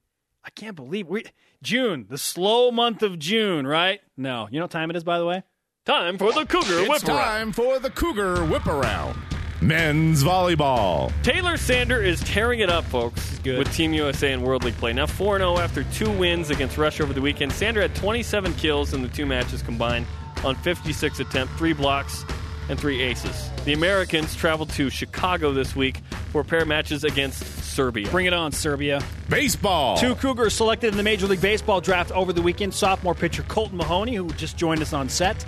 [0.44, 1.24] I can't believe we
[1.62, 4.00] June, the slow month of June, right?
[4.16, 5.42] No, you know what time it is, by the way.
[5.84, 7.16] Time for the Cougar Whip Around.
[7.16, 9.18] time for the Cougar Whip Around.
[9.62, 11.12] Men's volleyball.
[11.22, 13.58] Taylor Sander is tearing it up, folks, good.
[13.58, 14.92] with Team USA in World League play.
[14.92, 17.52] Now 4 0 after two wins against Russia over the weekend.
[17.52, 20.06] Sander had 27 kills in the two matches combined
[20.44, 22.24] on 56 attempts, three blocks,
[22.68, 23.48] and three aces.
[23.64, 25.98] The Americans traveled to Chicago this week
[26.32, 27.42] for a pair of matches against
[27.76, 28.08] Serbia.
[28.10, 29.02] Bring it on, Serbia.
[29.28, 29.98] Baseball.
[29.98, 32.72] Two Cougars selected in the Major League Baseball draft over the weekend.
[32.72, 35.44] Sophomore pitcher Colton Mahoney, who just joined us on set,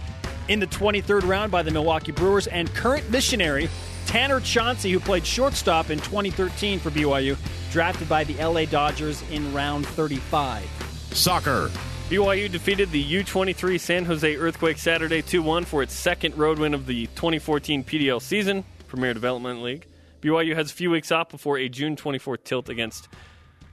[0.48, 3.70] in the 23rd round by the Milwaukee Brewers, and current missionary
[4.04, 7.34] Tanner Chauncey, who played shortstop in 2013 for BYU,
[7.70, 10.64] drafted by the LA Dodgers in round 35.
[11.12, 11.70] Soccer.
[12.10, 16.74] BYU defeated the U23 San Jose Earthquake Saturday 2 1 for its second road win
[16.74, 19.86] of the 2014 PDL season, Premier Development League.
[20.20, 23.08] BYU has a few weeks off before a June 24th tilt against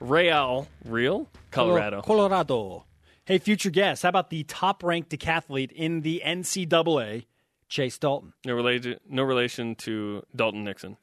[0.00, 2.02] Real, Real, Colorado.
[2.02, 2.84] Colorado.
[3.24, 7.26] Hey, future guest, how about the top ranked decathlete in the NCAA,
[7.68, 8.32] Chase Dalton?
[8.44, 10.96] No, relation, no relation to Dalton Nixon.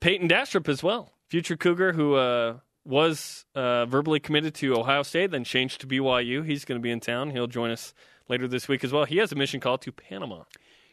[0.00, 5.30] Peyton Dastrup as well, future Cougar who uh, was uh, verbally committed to Ohio State,
[5.30, 6.44] then changed to BYU.
[6.44, 7.30] He's going to be in town.
[7.30, 7.92] He'll join us
[8.28, 9.04] later this week as well.
[9.04, 10.44] He has a mission call to Panama.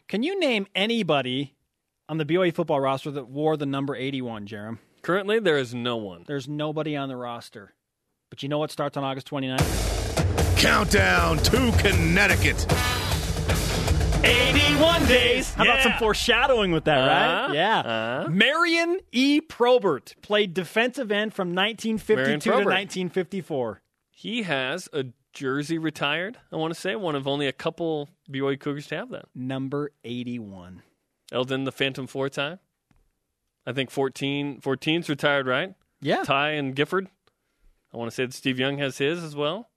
[0.08, 1.54] Can you name anybody
[2.10, 4.78] on the BYU football roster that wore the number 81, Jarom?
[5.02, 6.24] Currently, there is no one.
[6.26, 7.72] There's nobody on the roster.
[8.30, 10.58] But you know what starts on August 29th?
[10.58, 12.66] Countdown to Connecticut.
[14.24, 15.54] 81 days.
[15.54, 17.44] How about some foreshadowing with that, right?
[17.44, 17.54] Uh-huh.
[17.54, 17.78] Yeah.
[17.78, 18.28] Uh-huh.
[18.28, 19.40] Marion E.
[19.40, 23.82] Probert played defensive end from 1952 to 1954.
[24.10, 28.58] He has a jersey retired, I want to say, one of only a couple BYU
[28.58, 29.26] Cougars to have that.
[29.32, 30.82] Number 81.
[31.32, 32.58] Eldon, the Phantom Four time.
[33.66, 35.74] I think 14, 14's retired, right?
[36.00, 36.22] Yeah.
[36.24, 37.08] Ty and Gifford.
[37.92, 39.68] I want to say that Steve Young has his as well.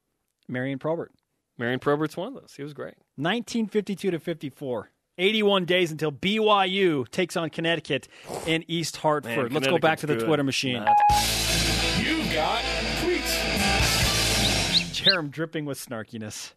[0.48, 1.12] Marion Probert.
[1.58, 2.54] Marion Probert's one of those.
[2.56, 2.96] He was great.
[3.18, 4.90] 1952 to 54.
[5.18, 8.08] 81 days until BYU takes on Connecticut
[8.48, 9.52] in East Hartford.
[9.52, 10.84] Man, Let's go back to the Twitter machine.
[10.84, 10.96] Not-
[15.04, 16.54] Jarom dripping with snarkiness.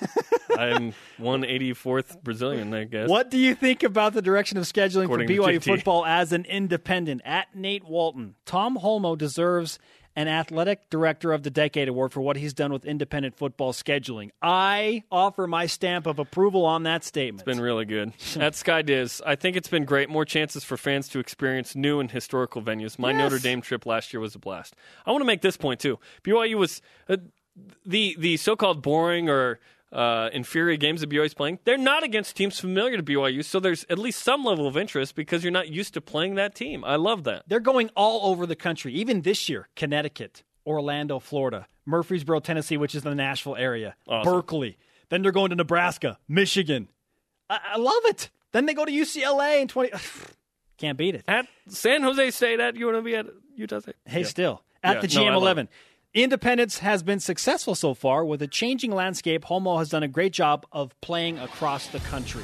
[0.58, 3.08] I'm 184th Brazilian, I guess.
[3.08, 6.44] What do you think about the direction of scheduling According for BYU football as an
[6.44, 7.22] independent?
[7.24, 9.78] At Nate Walton, Tom Holmoe deserves
[10.16, 14.30] an Athletic Director of the Decade award for what he's done with independent football scheduling.
[14.42, 17.42] I offer my stamp of approval on that statement.
[17.42, 18.12] It's been really good.
[18.36, 20.10] At Sky Diz, I think it's been great.
[20.10, 22.98] More chances for fans to experience new and historical venues.
[22.98, 23.18] My Yes.
[23.18, 24.74] Notre Dame trip last year was a blast.
[25.06, 25.98] I want to make this point too.
[26.24, 27.16] BYU was uh,
[27.84, 29.58] the the so-called boring or
[29.92, 33.44] uh, inferior games that BYU is playing, they're not against teams familiar to BYU.
[33.44, 36.54] So there's at least some level of interest because you're not used to playing that
[36.54, 36.84] team.
[36.84, 37.42] I love that.
[37.48, 42.94] They're going all over the country, even this year Connecticut, Orlando, Florida, Murfreesboro, Tennessee, which
[42.94, 44.32] is in the Nashville area, Awesome.
[44.32, 44.78] Berkeley.
[45.08, 46.86] Then they're going to Nebraska, Michigan.
[47.48, 48.30] I, I love it.
[48.52, 49.90] Then they go to UCLA in 20.
[50.78, 51.24] Can't beat it.
[51.26, 53.26] At San Jose State, at you want to be at
[53.56, 53.96] Utah State?
[54.06, 54.26] Hey, Yeah.
[54.26, 55.68] still at Yeah, the no, I love GM11.
[56.12, 58.24] Independence has been successful so far.
[58.24, 62.42] With a changing landscape, Holmoe has done a great job of playing across the country.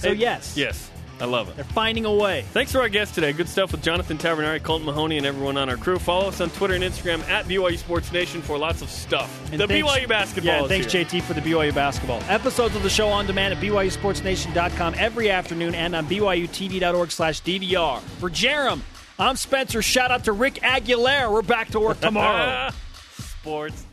[0.00, 1.54] So, yes, Yes, I love it.
[1.54, 2.44] they're finding a way.
[2.52, 3.32] Thanks for our guest today.
[3.32, 6.00] Good stuff with Jonathan Tavernari, Colton Mahoney, and everyone on our crew.
[6.00, 9.30] Follow us on Twitter and Instagram at BYU Sports Nation for lots of stuff.
[9.52, 10.62] And the thanks- BYU basketball.
[10.62, 11.04] Yeah, thanks, here.
[11.04, 12.20] JT, for the BYU basketball.
[12.28, 18.00] Episodes of the show on demand at BYUSportsNation.com every afternoon and on BYUTV.org slash DVR.
[18.18, 18.80] For Jarom,
[19.22, 19.82] I'm Spencer.
[19.82, 21.30] Shout out to Rick Aguilera.
[21.30, 22.70] We're back to work tomorrow.
[23.12, 23.86] Sports